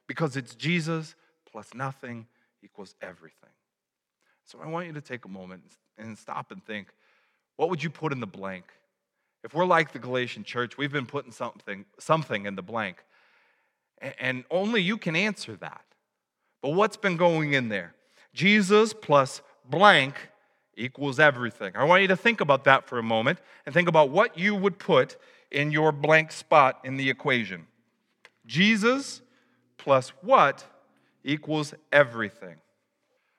because 0.07 0.35
it's 0.35 0.55
Jesus 0.55 1.15
plus 1.51 1.73
nothing 1.73 2.27
equals 2.63 2.95
everything. 3.01 3.49
So 4.45 4.59
I 4.63 4.67
want 4.67 4.87
you 4.87 4.93
to 4.93 5.01
take 5.01 5.25
a 5.25 5.29
moment 5.29 5.63
and 5.97 6.17
stop 6.17 6.51
and 6.51 6.63
think 6.65 6.87
what 7.57 7.69
would 7.69 7.83
you 7.83 7.89
put 7.89 8.11
in 8.11 8.19
the 8.19 8.27
blank? 8.27 8.65
If 9.43 9.53
we're 9.53 9.65
like 9.65 9.91
the 9.91 9.99
Galatian 9.99 10.43
church, 10.43 10.77
we've 10.77 10.91
been 10.91 11.05
putting 11.05 11.31
something, 11.31 11.85
something 11.99 12.45
in 12.45 12.55
the 12.55 12.61
blank. 12.61 13.03
And 14.19 14.43
only 14.51 14.81
you 14.81 14.97
can 14.97 15.15
answer 15.15 15.55
that. 15.57 15.83
But 16.61 16.71
what's 16.71 16.97
been 16.97 17.17
going 17.17 17.53
in 17.53 17.69
there? 17.69 17.93
Jesus 18.33 18.93
plus 18.93 19.41
blank 19.69 20.15
equals 20.75 21.19
everything. 21.19 21.73
I 21.75 21.83
want 21.83 22.01
you 22.01 22.07
to 22.09 22.15
think 22.15 22.39
about 22.39 22.63
that 22.65 22.87
for 22.87 22.99
a 22.99 23.03
moment 23.03 23.39
and 23.65 23.73
think 23.73 23.89
about 23.89 24.09
what 24.09 24.37
you 24.37 24.55
would 24.55 24.77
put 24.77 25.17
in 25.51 25.71
your 25.71 25.91
blank 25.91 26.31
spot 26.31 26.79
in 26.83 26.97
the 26.97 27.09
equation. 27.09 27.67
Jesus 28.45 29.21
plus 29.77 30.09
what 30.21 30.65
equals 31.23 31.73
everything. 31.91 32.55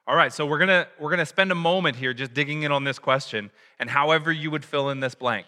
All 0.06 0.16
right, 0.16 0.32
so 0.32 0.46
we're 0.46 0.58
going 0.58 0.68
to 0.68 0.88
we're 0.98 1.10
going 1.10 1.18
to 1.18 1.26
spend 1.26 1.52
a 1.52 1.56
moment 1.56 1.96
here 1.96 2.14
just 2.14 2.32
digging 2.32 2.62
in 2.62 2.72
on 2.72 2.84
this 2.84 2.98
question 2.98 3.50
and 3.78 3.90
however 3.90 4.32
you 4.32 4.50
would 4.50 4.64
fill 4.64 4.90
in 4.90 5.00
this 5.00 5.14
blank. 5.14 5.46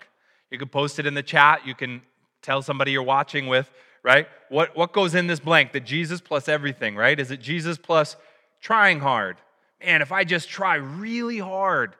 You 0.50 0.58
can 0.58 0.68
post 0.68 0.98
it 0.98 1.06
in 1.06 1.14
the 1.14 1.22
chat, 1.22 1.66
you 1.66 1.74
can 1.74 2.02
tell 2.42 2.62
somebody 2.62 2.92
you're 2.92 3.02
watching 3.02 3.46
with 3.46 3.70
right? 4.02 4.28
What, 4.48 4.76
what 4.76 4.92
goes 4.92 5.14
in 5.14 5.26
this 5.26 5.40
blank? 5.40 5.72
The 5.72 5.80
Jesus 5.80 6.20
plus 6.20 6.48
everything, 6.48 6.96
right? 6.96 7.18
Is 7.18 7.30
it 7.30 7.40
Jesus 7.40 7.78
plus 7.78 8.16
trying 8.60 9.00
hard? 9.00 9.36
Man, 9.84 10.02
if 10.02 10.12
I 10.12 10.24
just 10.24 10.48
try 10.48 10.76
really 10.76 11.38
hard, 11.38 11.94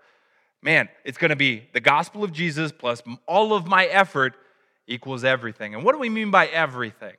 man, 0.62 0.88
it's 1.04 1.18
going 1.18 1.30
to 1.30 1.36
be 1.36 1.68
the 1.72 1.80
gospel 1.80 2.24
of 2.24 2.32
Jesus 2.32 2.72
plus 2.72 3.02
all 3.26 3.54
of 3.54 3.66
my 3.66 3.86
effort 3.86 4.34
equals 4.86 5.24
everything. 5.24 5.74
And 5.74 5.84
what 5.84 5.92
do 5.92 5.98
we 5.98 6.08
mean 6.08 6.30
by 6.30 6.46
everything? 6.46 7.16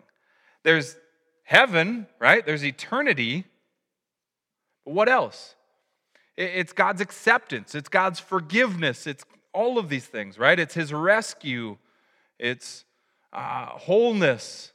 There's 0.63 0.98
heaven, 1.44 2.08
right? 2.20 2.46
There's 2.46 2.63
eternity. 2.63 3.46
But 4.86 4.94
what 4.94 5.10
else? 5.10 5.56
It's 6.38 6.74
God's 6.74 7.02
acceptance, 7.02 7.76
it's 7.76 7.89
God's 7.89 8.20
forgiveness, 8.20 9.06
it's 9.06 9.26
all 9.54 9.78
of 9.78 9.89
these 9.89 10.06
things, 10.06 10.39
right? 10.39 10.58
It's 10.58 10.74
His 10.74 10.94
rescue, 10.94 11.78
it's 12.39 12.86
uh, 13.34 13.67
wholeness, 13.67 14.72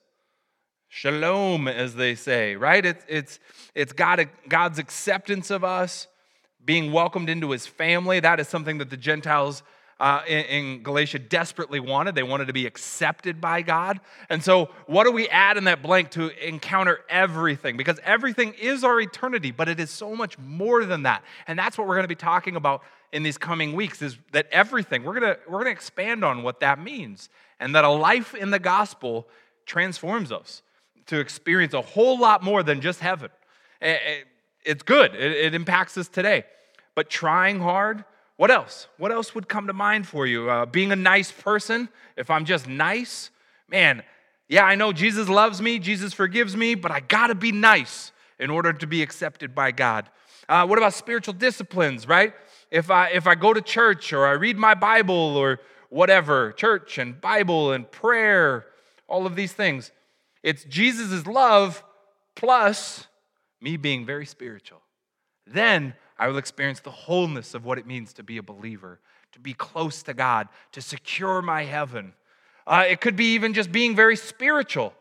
shalom, 0.88 1.68
as 1.68 1.94
they 1.94 2.14
say, 2.14 2.56
right? 2.56 2.84
It's, 2.84 3.04
it's, 3.08 3.38
it's 3.74 3.92
God, 3.92 4.28
God's 4.48 4.78
acceptance 4.78 5.50
of 5.50 5.64
us, 5.64 6.06
being 6.64 6.92
welcomed 6.92 7.28
into 7.28 7.50
his 7.50 7.66
family. 7.66 8.18
That 8.20 8.40
is 8.40 8.48
something 8.48 8.78
that 8.78 8.90
the 8.90 8.96
Gentiles 8.96 9.62
uh, 9.98 10.20
in, 10.26 10.44
in, 10.44 10.82
Galatia 10.82 11.18
desperately 11.18 11.80
wanted. 11.80 12.14
They 12.14 12.22
wanted 12.22 12.48
to 12.48 12.52
be 12.52 12.66
accepted 12.66 13.40
by 13.40 13.62
God. 13.62 14.00
And 14.28 14.44
so, 14.44 14.68
what 14.86 15.04
do 15.04 15.12
we 15.12 15.26
add 15.28 15.56
in 15.56 15.64
that 15.64 15.82
blank 15.82 16.10
to 16.12 16.28
encounter 16.46 17.00
everything? 17.08 17.78
Because 17.78 17.98
everything 18.04 18.52
is 18.60 18.84
our 18.84 19.00
eternity, 19.00 19.52
but 19.52 19.70
it 19.70 19.80
is 19.80 19.90
so 19.90 20.14
much 20.14 20.38
more 20.38 20.84
than 20.84 21.04
that. 21.04 21.22
And 21.46 21.58
that's 21.58 21.78
what 21.78 21.86
we're 21.86 21.94
going 21.94 22.04
to 22.04 22.08
be 22.08 22.14
talking 22.14 22.56
about 22.56 22.82
in 23.12 23.22
these 23.22 23.38
coming 23.38 23.72
weeks 23.72 24.02
is 24.02 24.18
that 24.32 24.46
everything, 24.52 25.02
we're 25.02 25.18
going 25.18 25.34
to, 25.34 25.38
we're 25.46 25.62
going 25.62 25.66
to 25.66 25.70
expand 25.70 26.24
on 26.24 26.42
what 26.42 26.60
that 26.60 26.78
means. 26.78 27.30
And 27.58 27.74
that 27.74 27.84
a 27.84 27.90
life 27.90 28.34
in 28.34 28.50
the 28.50 28.58
gospel 28.58 29.26
transforms 29.64 30.30
us 30.30 30.62
to 31.06 31.18
experience 31.18 31.72
a 31.74 31.80
whole 31.80 32.18
lot 32.18 32.42
more 32.42 32.62
than 32.62 32.80
just 32.80 33.00
heaven. 33.00 33.30
It's 33.80 34.82
good, 34.82 35.14
it 35.14 35.54
impacts 35.54 35.96
us 35.96 36.08
today. 36.08 36.44
But 36.94 37.10
trying 37.10 37.60
hard, 37.60 38.04
what 38.36 38.50
else? 38.50 38.88
What 38.98 39.12
else 39.12 39.34
would 39.34 39.48
come 39.48 39.66
to 39.68 39.72
mind 39.72 40.06
for 40.06 40.26
you? 40.26 40.50
Uh, 40.50 40.66
being 40.66 40.92
a 40.92 40.96
nice 40.96 41.32
person, 41.32 41.88
if 42.16 42.30
I'm 42.30 42.44
just 42.44 42.68
nice, 42.68 43.30
man, 43.68 44.02
yeah, 44.48 44.64
I 44.64 44.74
know 44.74 44.92
Jesus 44.92 45.28
loves 45.28 45.60
me, 45.62 45.78
Jesus 45.78 46.12
forgives 46.12 46.56
me, 46.56 46.74
but 46.74 46.90
I 46.90 47.00
gotta 47.00 47.34
be 47.34 47.52
nice 47.52 48.12
in 48.38 48.50
order 48.50 48.72
to 48.72 48.86
be 48.86 49.02
accepted 49.02 49.54
by 49.54 49.72
God. 49.72 50.08
Uh, 50.48 50.66
what 50.66 50.78
about 50.78 50.94
spiritual 50.94 51.34
disciplines, 51.34 52.06
right? 52.06 52.34
If 52.70 52.90
I, 52.90 53.08
if 53.08 53.26
I 53.26 53.34
go 53.34 53.52
to 53.54 53.60
church 53.60 54.12
or 54.12 54.26
I 54.26 54.32
read 54.32 54.56
my 54.56 54.74
Bible 54.74 55.14
or 55.14 55.60
whatever, 55.88 56.52
church 56.52 56.98
and 56.98 57.20
Bible 57.20 57.72
and 57.72 57.90
prayer, 57.90 58.66
all 59.08 59.26
of 59.26 59.36
these 59.36 59.52
things, 59.52 59.92
it's 60.42 60.64
Jesus' 60.64 61.26
love 61.26 61.82
plus 62.34 63.06
me 63.60 63.76
being 63.76 64.04
very 64.04 64.26
spiritual. 64.26 64.80
Then 65.46 65.94
I 66.18 66.28
will 66.28 66.38
experience 66.38 66.80
the 66.80 66.90
wholeness 66.90 67.54
of 67.54 67.64
what 67.64 67.78
it 67.78 67.86
means 67.86 68.12
to 68.14 68.22
be 68.22 68.38
a 68.38 68.42
believer, 68.42 69.00
to 69.32 69.40
be 69.40 69.54
close 69.54 70.02
to 70.04 70.14
God, 70.14 70.48
to 70.72 70.80
secure 70.80 71.42
my 71.42 71.64
heaven. 71.64 72.14
Uh, 72.66 72.84
it 72.88 73.00
could 73.00 73.16
be 73.16 73.34
even 73.34 73.54
just 73.54 73.70
being 73.70 73.94
very 73.94 74.16
spiritual, 74.16 74.92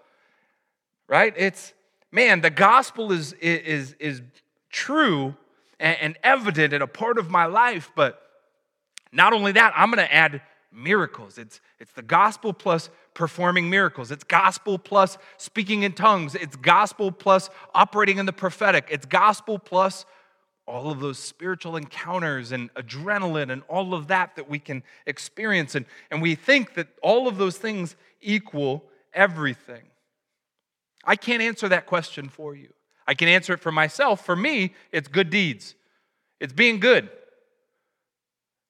right? 1.08 1.34
It's, 1.36 1.74
man, 2.12 2.42
the 2.42 2.50
gospel 2.50 3.12
is, 3.12 3.34
is, 3.34 3.96
is 4.00 4.22
true 4.70 5.36
and, 5.80 5.98
and 6.00 6.18
evident 6.24 6.74
and 6.74 6.84
a 6.84 6.88
part 6.88 7.18
of 7.18 7.30
my 7.30 7.46
life, 7.46 7.92
but 7.96 8.22
not 9.12 9.34
only 9.34 9.54
that, 9.54 9.74
I'm 9.76 9.90
going 9.90 10.06
to 10.06 10.14
add 10.14 10.42
miracles. 10.76 11.38
It's, 11.38 11.62
it's 11.80 11.94
the 11.94 12.02
gospel 12.02 12.54
plus 12.54 12.90
performing 13.14 13.70
miracles. 13.70 14.12
It's 14.12 14.24
gospel 14.24 14.78
plus 14.78 15.18
speaking 15.38 15.84
in 15.84 15.94
tongues. 15.94 16.36
It's 16.36 16.56
gospel 16.56 17.12
plus 17.12 17.50
operating 17.74 18.18
in 18.18 18.26
the 18.26 18.34
prophetic. 18.34 18.88
It's 18.92 19.06
gospel 19.06 19.58
plus 19.58 20.06
all 20.68 20.90
of 20.92 21.00
those 21.00 21.20
spiritual 21.20 21.76
encounters 21.76 22.52
and 22.52 22.74
adrenaline 22.74 23.52
and 23.52 23.62
all 23.68 23.94
of 23.94 24.08
that 24.08 24.36
that 24.36 24.50
we 24.50 24.60
can 24.60 24.84
experience. 25.06 25.76
And, 25.76 25.86
and 26.10 26.22
we 26.22 26.36
think 26.36 26.74
that 26.74 26.88
all 27.02 27.28
of 27.28 27.38
those 27.38 27.58
things 27.58 27.96
equal 28.22 28.84
everything. 29.14 29.84
I 31.06 31.16
can't 31.16 31.42
answer 31.42 31.70
that 31.70 31.86
question 31.86 32.30
for 32.30 32.56
you. 32.56 32.70
I 33.08 33.14
can 33.14 33.28
answer 33.28 33.54
it 33.54 33.60
for 33.60 33.72
myself. 33.72 34.26
For 34.26 34.36
me, 34.36 34.74
it's 34.92 35.08
good 35.08 35.30
deeds, 35.30 35.76
it's 36.40 36.54
being 36.54 36.80
good. 36.80 37.10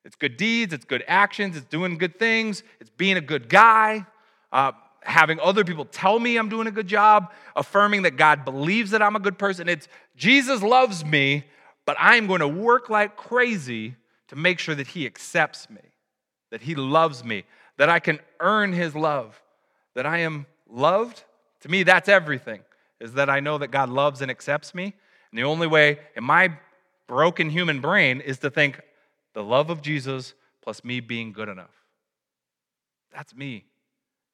It's 0.05 0.15
good 0.15 0.37
deeds, 0.37 0.71
it's 0.71 0.85
good 0.85 1.03
actions, 1.07 1.57
it's 1.57 1.65
doing 1.65 1.97
good 1.97 2.19
things, 2.19 2.61
it's 2.79 2.91
being 2.91 3.17
a 3.17 3.21
good 3.21 3.49
guy, 3.49 4.05
uh, 4.53 4.71
having 5.01 5.39
other 5.39 5.63
people 5.63 5.85
tell 5.85 6.19
me 6.19 6.37
I'm 6.37 6.47
doing 6.47 6.67
a 6.67 6.71
good 6.71 6.87
job, 6.87 7.31
affirming 7.55 8.03
that 8.03 8.15
God 8.15 8.45
believes 8.45 8.91
that 8.91 9.01
I'm 9.01 9.15
a 9.15 9.19
good 9.19 9.39
person. 9.39 9.67
It's 9.67 9.87
Jesus 10.15 10.61
loves 10.61 11.03
me, 11.03 11.45
but 11.85 11.97
I'm 11.99 12.27
going 12.27 12.39
to 12.41 12.47
work 12.47 12.89
like 12.89 13.17
crazy 13.17 13.95
to 14.27 14.35
make 14.35 14.59
sure 14.59 14.75
that 14.75 14.87
He 14.87 15.07
accepts 15.07 15.69
me, 15.69 15.81
that 16.51 16.61
He 16.61 16.75
loves 16.75 17.23
me, 17.23 17.43
that 17.77 17.89
I 17.89 17.99
can 17.99 18.19
earn 18.39 18.73
His 18.73 18.95
love, 18.95 19.41
that 19.95 20.05
I 20.05 20.19
am 20.19 20.45
loved. 20.69 21.23
To 21.61 21.69
me, 21.69 21.81
that's 21.81 22.09
everything, 22.09 22.61
is 22.99 23.13
that 23.13 23.29
I 23.29 23.39
know 23.39 23.57
that 23.57 23.71
God 23.71 23.89
loves 23.89 24.21
and 24.21 24.29
accepts 24.29 24.75
me. 24.75 24.93
And 25.31 25.39
the 25.39 25.43
only 25.43 25.67
way 25.67 25.99
in 26.15 26.23
my 26.23 26.57
broken 27.07 27.49
human 27.49 27.81
brain 27.81 28.21
is 28.21 28.39
to 28.39 28.51
think 28.51 28.79
the 29.36 29.43
love 29.43 29.69
of 29.69 29.84
Jesus 29.84 30.34
plus 30.63 30.84
me 30.84 31.00
being 31.00 31.32
good 31.32 31.50
enough. 31.50 31.84
That's 33.13 33.36
me. 33.36 33.65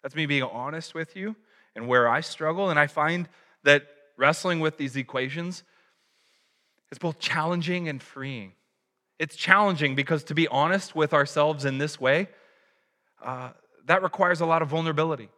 That's 0.02 0.16
me 0.16 0.26
being 0.26 0.44
honest 0.44 0.96
with 0.96 1.16
you 1.18 1.36
and 1.76 1.88
where 1.88 2.08
I 2.08 2.22
struggle. 2.22 2.70
And 2.70 2.80
I 2.80 2.88
find 2.88 3.28
that 3.64 3.88
wrestling 4.16 4.62
with 4.62 4.78
these 4.78 4.96
equations 4.96 5.64
is 6.92 6.98
both 6.98 7.20
challenging 7.20 7.90
and 7.90 8.02
freeing. 8.02 8.54
It's 9.20 9.36
challenging 9.36 9.96
because 9.96 10.24
to 10.26 10.34
be 10.34 10.48
honest 10.48 10.96
with 10.96 11.14
ourselves 11.14 11.66
in 11.66 11.78
this 11.78 12.00
way, 12.00 12.30
uh, 13.24 13.52
that 13.86 14.04
requires 14.04 14.42
a 14.42 14.46
lot 14.46 14.62
of 14.62 14.70
vulnerability, 14.70 15.30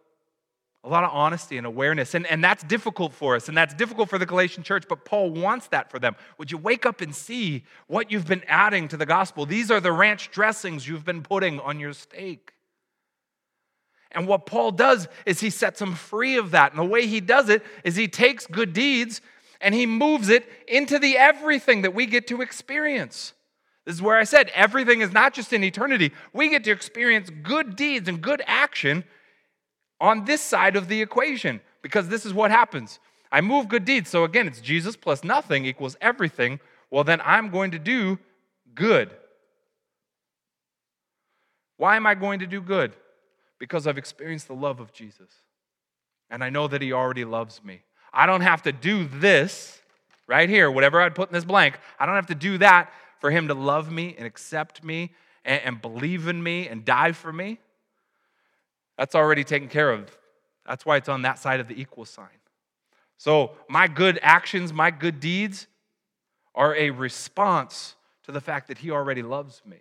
a 0.83 0.89
lot 0.89 1.03
of 1.03 1.11
honesty 1.13 1.57
and 1.57 1.65
awareness. 1.65 2.13
And, 2.13 2.27
and 2.27 2.43
that's 2.43 2.63
difficult 2.63 3.13
for 3.13 3.35
us, 3.35 3.47
and 3.47 3.57
that's 3.57 3.73
difficult 3.73 4.09
for 4.09 4.17
the 4.17 4.25
Galatian 4.25 4.63
church, 4.63 4.83
but 4.89 5.05
Paul 5.05 5.31
wants 5.31 5.67
that 5.67 5.89
for 5.89 5.99
them. 5.99 6.15
Would 6.37 6.51
you 6.51 6.57
wake 6.57 6.85
up 6.85 7.01
and 7.01 7.15
see 7.15 7.63
what 7.87 8.11
you've 8.11 8.27
been 8.27 8.43
adding 8.47 8.87
to 8.89 8.97
the 8.97 9.05
gospel? 9.05 9.45
These 9.45 9.71
are 9.71 9.79
the 9.79 9.93
ranch 9.93 10.31
dressings 10.31 10.87
you've 10.87 11.05
been 11.05 11.23
putting 11.23 11.59
on 11.59 11.79
your 11.79 11.93
steak. 11.93 12.53
And 14.11 14.27
what 14.27 14.45
Paul 14.45 14.71
does 14.71 15.07
is 15.25 15.39
he 15.39 15.49
sets 15.49 15.79
them 15.79 15.95
free 15.95 16.37
of 16.37 16.51
that. 16.51 16.71
And 16.71 16.79
the 16.79 16.85
way 16.85 17.07
he 17.07 17.19
does 17.19 17.49
it 17.49 17.63
is 17.83 17.95
he 17.95 18.07
takes 18.07 18.45
good 18.45 18.73
deeds 18.73 19.21
and 19.59 19.73
he 19.73 19.85
moves 19.85 20.29
it 20.29 20.47
into 20.67 20.99
the 20.99 21.17
everything 21.17 21.81
that 21.81 21.95
we 21.95 22.05
get 22.05 22.27
to 22.27 22.41
experience. 22.41 23.33
This 23.85 23.95
is 23.95 24.01
where 24.01 24.17
I 24.17 24.23
said 24.23 24.51
everything 24.53 25.01
is 25.01 25.11
not 25.11 25.33
just 25.33 25.51
in 25.51 25.63
eternity. 25.63 26.11
We 26.31 26.49
get 26.49 26.63
to 26.65 26.71
experience 26.71 27.29
good 27.29 27.75
deeds 27.75 28.07
and 28.07 28.21
good 28.21 28.43
action 28.45 29.03
on 30.03 30.25
this 30.25 30.41
side 30.41 30.75
of 30.75 30.89
the 30.89 31.01
equation 31.01 31.61
because 31.81 32.09
this 32.09 32.25
is 32.25 32.33
what 32.33 32.51
happens. 32.51 32.99
I 33.31 33.39
move 33.39 33.69
good 33.69 33.85
deeds. 33.85 34.09
So 34.09 34.25
again, 34.25 34.47
it's 34.47 34.59
Jesus 34.59 34.97
plus 34.97 35.23
nothing 35.23 35.65
equals 35.65 35.95
everything. 36.01 36.59
Well, 36.91 37.05
then 37.05 37.21
I'm 37.23 37.49
going 37.49 37.71
to 37.71 37.79
do 37.79 38.19
good. 38.75 39.09
Why 41.77 41.95
am 41.95 42.05
I 42.05 42.15
going 42.15 42.39
to 42.39 42.45
do 42.45 42.59
good? 42.59 42.93
Because 43.59 43.87
I've 43.87 43.97
experienced 43.97 44.49
the 44.49 44.55
love 44.55 44.81
of 44.81 44.91
Jesus. 44.91 45.29
And 46.29 46.43
I 46.43 46.49
know 46.49 46.67
that 46.67 46.81
He 46.81 46.91
already 46.91 47.23
loves 47.23 47.63
me. 47.63 47.83
I 48.11 48.25
don't 48.25 48.41
have 48.41 48.61
to 48.63 48.73
do 48.73 49.05
this 49.05 49.81
right 50.27 50.49
here, 50.49 50.69
whatever 50.69 51.01
I'd 51.01 51.15
put 51.15 51.29
in 51.29 51.33
this 51.33 51.45
blank. 51.45 51.79
I 51.97 52.05
don't 52.05 52.15
have 52.15 52.27
to 52.27 52.35
do 52.35 52.57
that 52.57 52.91
for 53.19 53.31
him 53.31 53.47
to 53.47 53.53
love 53.53 53.89
me 53.89 54.15
and 54.17 54.27
accept 54.27 54.83
me 54.83 55.13
and, 55.45 55.61
and 55.63 55.81
believe 55.81 56.27
in 56.27 56.43
me 56.43 56.67
and 56.67 56.83
die 56.83 57.13
for 57.13 57.31
me. 57.31 57.59
That's 58.97 59.15
already 59.15 59.43
taken 59.43 59.69
care 59.69 59.91
of. 59.91 60.15
That's 60.65 60.85
why 60.85 60.97
it's 60.97 61.09
on 61.09 61.23
that 61.23 61.39
side 61.39 61.59
of 61.59 61.67
the 61.67 61.79
equal 61.79 62.05
sign. 62.05 62.27
So, 63.17 63.51
my 63.69 63.87
good 63.87 64.19
actions, 64.21 64.73
my 64.73 64.91
good 64.91 65.19
deeds 65.19 65.67
are 66.55 66.75
a 66.75 66.89
response 66.89 67.95
to 68.23 68.31
the 68.31 68.41
fact 68.41 68.67
that 68.67 68.77
He 68.77 68.91
already 68.91 69.21
loves 69.21 69.61
me. 69.65 69.77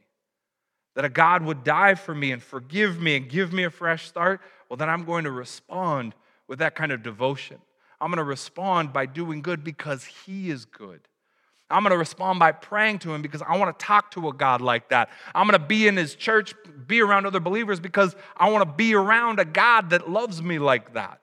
That 0.95 1.05
a 1.05 1.09
God 1.09 1.43
would 1.43 1.65
die 1.65 1.95
for 1.95 2.15
me 2.15 2.33
and 2.33 2.43
forgive 2.43 3.01
me 3.01 3.17
and 3.17 3.29
give 3.29 3.53
me 3.53 3.65
a 3.65 3.71
fresh 3.71 4.07
start. 4.07 4.41
Well, 4.69 4.77
then 4.77 4.89
I'm 4.91 5.05
going 5.05 5.25
to 5.25 5.31
respond 5.31 6.15
with 6.49 6.59
that 6.59 6.75
kind 6.75 6.93
of 6.93 7.03
devotion. 7.03 7.59
I'm 8.01 8.11
going 8.11 8.19
to 8.19 8.25
respond 8.25 8.93
by 8.93 9.07
doing 9.07 9.43
good 9.43 9.65
because 9.65 10.05
He 10.05 10.51
is 10.51 10.65
good. 10.65 11.01
I'm 11.73 11.83
going 11.83 11.93
to 11.93 11.99
respond 11.99 12.39
by 12.39 12.53
praying 12.53 13.01
to 13.01 13.15
Him 13.15 13.23
because 13.23 13.43
I 13.43 13.57
want 13.57 13.77
to 13.79 13.85
talk 13.85 14.11
to 14.13 14.29
a 14.29 14.33
God 14.33 14.61
like 14.61 14.91
that. 14.91 15.09
I'm 15.35 15.47
going 15.49 15.61
to 15.61 15.67
be 15.67 15.89
in 15.89 15.97
His 15.97 16.15
church, 16.15 16.55
be 16.87 17.01
around 17.01 17.27
other 17.27 17.41
believers 17.41 17.81
because 17.81 18.15
I 18.37 18.51
want 18.51 18.69
to 18.69 18.75
be 18.75 18.95
around 18.95 19.41
a 19.41 19.45
God 19.45 19.91
that 19.91 20.11
loves 20.11 20.43
me 20.43 20.59
like 20.59 20.95
that. 20.95 21.19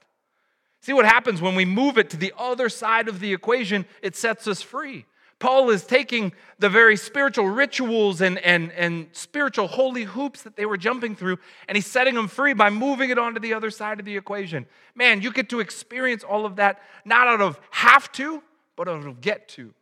See 0.81 0.93
what 0.93 1.05
happens 1.05 1.41
when 1.41 1.55
we 1.55 1.65
move 1.65 1.97
it 1.97 2.09
to 2.11 2.17
the 2.17 2.33
other 2.37 2.69
side 2.69 3.07
of 3.07 3.19
the 3.19 3.33
equation, 3.33 3.85
it 4.01 4.15
sets 4.15 4.47
us 4.47 4.61
free. 4.61 5.05
Paul 5.39 5.69
is 5.69 5.85
taking 5.85 6.33
the 6.59 6.69
very 6.69 6.97
spiritual 6.97 7.47
rituals 7.47 8.19
and, 8.19 8.37
and, 8.39 8.73
and 8.73 9.07
spiritual 9.13 9.67
holy 9.67 10.03
hoops 10.03 10.41
that 10.41 10.57
they 10.57 10.65
were 10.65 10.75
jumping 10.77 11.15
through, 11.15 11.39
and 11.67 11.77
he's 11.77 11.87
setting 11.87 12.15
them 12.15 12.27
free 12.27 12.53
by 12.53 12.69
moving 12.69 13.09
it 13.09 13.17
onto 13.17 13.39
the 13.39 13.53
other 13.53 13.71
side 13.71 13.99
of 13.99 14.05
the 14.05 14.17
equation. 14.17 14.65
Man, 14.95 15.21
you 15.21 15.31
get 15.31 15.49
to 15.49 15.61
experience 15.61 16.23
all 16.23 16.45
of 16.45 16.57
that 16.57 16.81
not 17.05 17.27
out 17.27 17.39
of 17.39 17.59
have 17.71 18.11
to, 18.13 18.43
but 18.75 18.89
out 18.89 19.05
of 19.05 19.21
get 19.21 19.47
to. 19.49 19.73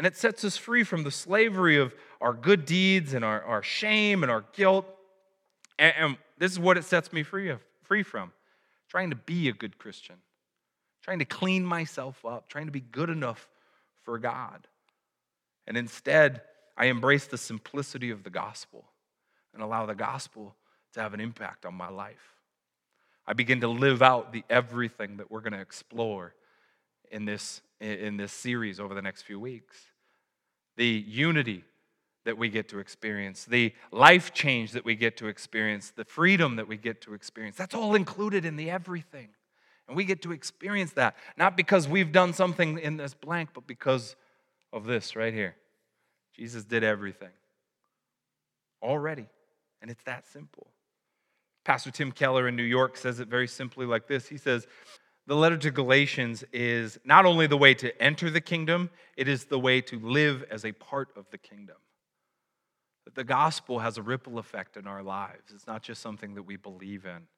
And 0.00 0.06
it 0.06 0.16
sets 0.16 0.46
us 0.46 0.56
free 0.56 0.82
from 0.82 1.02
the 1.02 1.10
slavery 1.10 1.76
of 1.76 1.94
our 2.22 2.32
good 2.32 2.64
deeds 2.64 3.12
and 3.12 3.22
our, 3.22 3.42
our 3.42 3.62
shame 3.62 4.22
and 4.22 4.32
our 4.32 4.46
guilt. 4.54 4.86
And, 5.78 5.92
and 5.98 6.16
this 6.38 6.52
is 6.52 6.58
what 6.58 6.78
it 6.78 6.84
sets 6.84 7.12
me 7.12 7.22
free, 7.22 7.50
of, 7.50 7.60
free 7.82 8.02
from 8.02 8.32
trying 8.88 9.10
to 9.10 9.16
be 9.16 9.50
a 9.50 9.52
good 9.52 9.76
Christian, 9.76 10.14
trying 11.02 11.18
to 11.18 11.26
clean 11.26 11.66
myself 11.66 12.24
up, 12.24 12.48
trying 12.48 12.64
to 12.64 12.72
be 12.72 12.80
good 12.80 13.10
enough 13.10 13.46
for 14.02 14.18
God. 14.18 14.66
And 15.66 15.76
instead, 15.76 16.40
I 16.78 16.86
embrace 16.86 17.26
the 17.26 17.36
simplicity 17.36 18.10
of 18.10 18.24
the 18.24 18.30
gospel 18.30 18.86
and 19.52 19.62
allow 19.62 19.84
the 19.84 19.94
gospel 19.94 20.56
to 20.94 21.02
have 21.02 21.12
an 21.12 21.20
impact 21.20 21.66
on 21.66 21.74
my 21.74 21.90
life. 21.90 22.36
I 23.26 23.34
begin 23.34 23.60
to 23.60 23.68
live 23.68 24.00
out 24.00 24.32
the 24.32 24.44
everything 24.48 25.18
that 25.18 25.30
we're 25.30 25.42
going 25.42 25.52
to 25.52 25.60
explore 25.60 26.34
in 27.12 27.26
this, 27.26 27.60
in 27.82 28.16
this 28.16 28.32
series 28.32 28.80
over 28.80 28.94
the 28.94 29.02
next 29.02 29.24
few 29.24 29.38
weeks. 29.38 29.89
The 30.80 31.04
unity 31.06 31.62
that 32.24 32.38
we 32.38 32.48
get 32.48 32.70
to 32.70 32.78
experience, 32.78 33.44
the 33.44 33.74
life 33.92 34.32
change 34.32 34.72
that 34.72 34.82
we 34.82 34.94
get 34.94 35.18
to 35.18 35.26
experience, 35.26 35.92
the 35.94 36.06
freedom 36.06 36.56
that 36.56 36.66
we 36.66 36.78
get 36.78 37.02
to 37.02 37.12
experience. 37.12 37.56
That's 37.56 37.74
all 37.74 37.94
included 37.94 38.46
in 38.46 38.56
the 38.56 38.70
everything. 38.70 39.28
And 39.86 39.94
we 39.94 40.04
get 40.04 40.22
to 40.22 40.32
experience 40.32 40.92
that, 40.94 41.16
not 41.36 41.54
because 41.54 41.86
we've 41.86 42.12
done 42.12 42.32
something 42.32 42.78
in 42.78 42.96
this 42.96 43.12
blank, 43.12 43.50
but 43.52 43.66
because 43.66 44.16
of 44.72 44.86
this 44.86 45.16
right 45.16 45.34
here. 45.34 45.54
Jesus 46.34 46.64
did 46.64 46.82
everything 46.82 47.32
already, 48.82 49.26
and 49.82 49.90
it's 49.90 50.04
that 50.04 50.26
simple. 50.26 50.68
Pastor 51.66 51.90
Tim 51.90 52.10
Keller 52.10 52.48
in 52.48 52.56
New 52.56 52.62
York 52.62 52.96
says 52.96 53.20
it 53.20 53.28
very 53.28 53.48
simply 53.48 53.84
like 53.84 54.06
this 54.06 54.28
He 54.28 54.38
says, 54.38 54.66
the 55.30 55.36
letter 55.36 55.56
to 55.56 55.70
Galatians 55.70 56.42
is 56.52 56.98
not 57.04 57.24
only 57.24 57.46
the 57.46 57.56
way 57.56 57.72
to 57.72 58.02
enter 58.02 58.30
the 58.30 58.40
kingdom, 58.40 58.90
it 59.16 59.28
is 59.28 59.44
the 59.44 59.60
way 59.60 59.80
to 59.82 59.96
live 60.00 60.44
as 60.50 60.64
a 60.64 60.72
part 60.72 61.08
of 61.14 61.24
the 61.30 61.38
kingdom. 61.38 61.76
The 63.14 63.22
gospel 63.22 63.78
has 63.78 63.96
a 63.96 64.02
ripple 64.02 64.40
effect 64.40 64.76
in 64.76 64.88
our 64.88 65.04
lives. 65.04 65.52
It's 65.54 65.68
not 65.68 65.84
just 65.84 66.02
something 66.02 66.34
that 66.34 66.42
we 66.42 66.56
believe 66.56 67.06
in. 67.06 67.28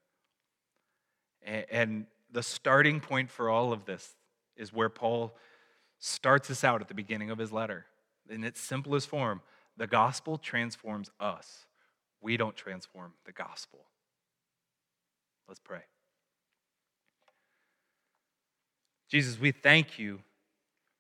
And 1.70 2.06
the 2.30 2.42
starting 2.42 2.98
point 2.98 3.30
for 3.30 3.50
all 3.50 3.74
of 3.74 3.84
this 3.84 4.16
is 4.56 4.72
where 4.72 4.88
Paul 4.88 5.36
starts 5.98 6.50
us 6.50 6.64
out 6.64 6.80
at 6.80 6.88
the 6.88 6.94
beginning 6.94 7.30
of 7.30 7.36
his 7.36 7.52
letter. 7.52 7.84
In 8.30 8.42
its 8.42 8.58
simplest 8.58 9.06
form, 9.06 9.42
the 9.76 9.86
gospel 9.86 10.38
transforms 10.38 11.10
us. 11.20 11.66
We 12.22 12.38
don't 12.38 12.56
transform 12.56 13.12
the 13.26 13.32
gospel. 13.32 13.80
Let's 15.46 15.60
pray. 15.60 15.82
Jesus, 19.12 19.38
we 19.38 19.52
thank 19.52 19.98
you 19.98 20.20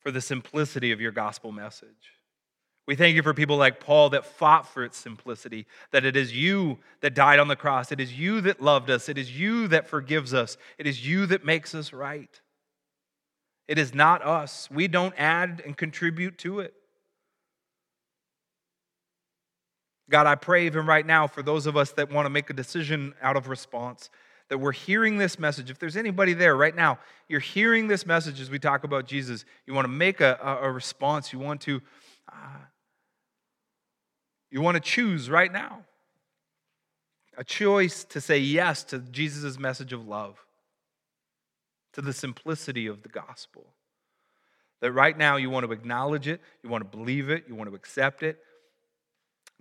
for 0.00 0.10
the 0.10 0.20
simplicity 0.20 0.92
of 0.92 1.00
your 1.00 1.12
gospel 1.12 1.50
message. 1.50 2.12
We 2.86 2.94
thank 2.94 3.16
you 3.16 3.22
for 3.22 3.32
people 3.32 3.56
like 3.56 3.80
Paul 3.80 4.10
that 4.10 4.26
fought 4.26 4.68
for 4.68 4.84
its 4.84 4.98
simplicity, 4.98 5.66
that 5.92 6.04
it 6.04 6.14
is 6.14 6.36
you 6.36 6.76
that 7.00 7.14
died 7.14 7.38
on 7.38 7.48
the 7.48 7.56
cross. 7.56 7.90
It 7.90 8.00
is 8.00 8.12
you 8.12 8.42
that 8.42 8.60
loved 8.60 8.90
us. 8.90 9.08
It 9.08 9.16
is 9.16 9.40
you 9.40 9.66
that 9.68 9.88
forgives 9.88 10.34
us. 10.34 10.58
It 10.76 10.86
is 10.86 11.06
you 11.06 11.24
that 11.24 11.46
makes 11.46 11.74
us 11.74 11.94
right. 11.94 12.38
It 13.66 13.78
is 13.78 13.94
not 13.94 14.22
us. 14.22 14.68
We 14.70 14.88
don't 14.88 15.14
add 15.16 15.62
and 15.64 15.74
contribute 15.74 16.36
to 16.38 16.60
it. 16.60 16.74
God, 20.10 20.26
I 20.26 20.34
pray 20.34 20.66
even 20.66 20.84
right 20.84 21.06
now 21.06 21.26
for 21.28 21.42
those 21.42 21.64
of 21.64 21.78
us 21.78 21.92
that 21.92 22.12
want 22.12 22.26
to 22.26 22.30
make 22.30 22.50
a 22.50 22.52
decision 22.52 23.14
out 23.22 23.38
of 23.38 23.48
response 23.48 24.10
that 24.48 24.58
we're 24.58 24.72
hearing 24.72 25.18
this 25.18 25.38
message. 25.38 25.70
If 25.70 25.78
there's 25.78 25.96
anybody 25.96 26.34
there 26.34 26.56
right 26.56 26.74
now, 26.74 26.98
you're 27.28 27.40
hearing 27.40 27.88
this 27.88 28.04
message 28.04 28.40
as 28.40 28.50
we 28.50 28.58
talk 28.58 28.84
about 28.84 29.06
Jesus, 29.06 29.44
you 29.66 29.74
want 29.74 29.84
to 29.84 29.92
make 29.92 30.20
a, 30.20 30.38
a, 30.62 30.70
response, 30.70 31.32
you 31.32 31.38
want 31.38 31.60
to. 31.62 31.80
Uh, 32.30 32.58
you 34.50 34.60
want 34.60 34.74
to 34.74 34.80
choose 34.80 35.30
right 35.30 35.50
now 35.50 35.80
a 37.38 37.44
choice 37.44 38.04
to 38.04 38.20
say 38.20 38.38
yes 38.38 38.84
to 38.84 38.98
Jesus' 38.98 39.58
message 39.58 39.94
of 39.94 40.06
love, 40.06 40.44
to 41.94 42.02
the 42.02 42.12
simplicity 42.12 42.86
of 42.86 43.02
the 43.02 43.08
gospel. 43.08 43.64
That 44.80 44.92
right 44.92 45.16
now 45.16 45.36
you 45.36 45.48
want 45.48 45.64
to 45.64 45.72
acknowledge 45.72 46.28
it, 46.28 46.42
you 46.62 46.68
want 46.68 46.84
to 46.84 46.96
believe 46.96 47.30
it, 47.30 47.44
you 47.48 47.54
want 47.54 47.70
to 47.70 47.76
accept 47.76 48.22
it. 48.22 48.38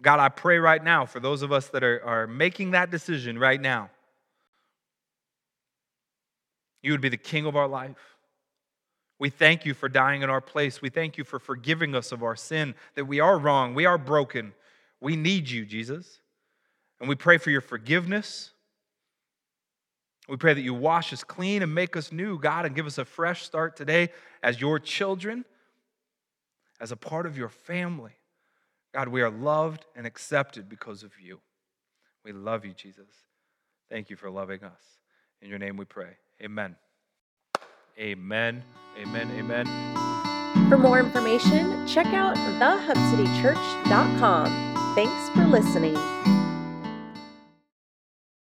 God, 0.01 0.19
I 0.19 0.29
pray 0.29 0.57
right 0.57 0.83
now 0.83 1.05
for 1.05 1.19
those 1.19 1.41
of 1.41 1.51
us 1.51 1.67
that 1.69 1.83
are, 1.83 2.03
are 2.03 2.27
making 2.27 2.71
that 2.71 2.91
decision 2.91 3.39
right 3.39 3.61
now 3.61 3.89
you 6.81 6.91
would 6.91 7.01
be 7.01 7.09
the 7.09 7.17
king 7.17 7.45
of 7.45 7.55
our 7.55 7.67
life. 7.67 8.17
We 9.19 9.29
thank 9.29 9.65
you 9.65 9.73
for 9.73 9.87
dying 9.87 10.23
in 10.23 10.29
our 10.29 10.41
place. 10.41 10.81
We 10.81 10.89
thank 10.89 11.17
you 11.17 11.23
for 11.23 11.37
forgiving 11.37 11.93
us 11.93 12.11
of 12.11 12.23
our 12.23 12.35
sin, 12.35 12.73
that 12.95 13.05
we 13.05 13.19
are 13.19 13.37
wrong, 13.37 13.75
we 13.75 13.85
are 13.85 13.97
broken. 13.97 14.53
We 14.99 15.15
need 15.15 15.49
you, 15.49 15.65
Jesus. 15.65 16.19
And 16.99 17.09
we 17.09 17.15
pray 17.15 17.37
for 17.37 17.49
your 17.49 17.61
forgiveness. 17.61 18.51
We 20.29 20.37
pray 20.37 20.53
that 20.53 20.61
you 20.61 20.73
wash 20.73 21.11
us 21.11 21.23
clean 21.23 21.63
and 21.63 21.73
make 21.73 21.97
us 21.97 22.11
new, 22.11 22.39
God, 22.39 22.65
and 22.65 22.75
give 22.75 22.85
us 22.85 22.97
a 22.97 23.05
fresh 23.05 23.43
start 23.43 23.75
today 23.75 24.09
as 24.41 24.61
your 24.61 24.79
children, 24.79 25.45
as 26.79 26.91
a 26.91 26.95
part 26.95 27.25
of 27.25 27.37
your 27.37 27.49
family. 27.49 28.13
God, 28.93 29.07
we 29.07 29.21
are 29.21 29.31
loved 29.31 29.85
and 29.95 30.05
accepted 30.05 30.69
because 30.69 31.03
of 31.03 31.11
you. 31.19 31.39
We 32.23 32.31
love 32.33 32.65
you, 32.65 32.73
Jesus. 32.73 33.09
Thank 33.89 34.09
you 34.09 34.15
for 34.15 34.29
loving 34.29 34.63
us. 34.63 34.81
In 35.41 35.49
your 35.49 35.59
name 35.59 35.75
we 35.77 35.85
pray. 35.85 36.17
Amen. 36.41 36.75
Amen. 37.99 38.63
Amen. 38.97 39.29
Amen. 39.37 39.67
For 40.69 40.77
more 40.77 40.99
information, 40.99 41.87
check 41.87 42.07
out 42.07 42.35
thehubcitychurch.com. 42.35 44.95
Thanks 44.95 45.29
for 45.29 45.45
listening. 45.45 45.95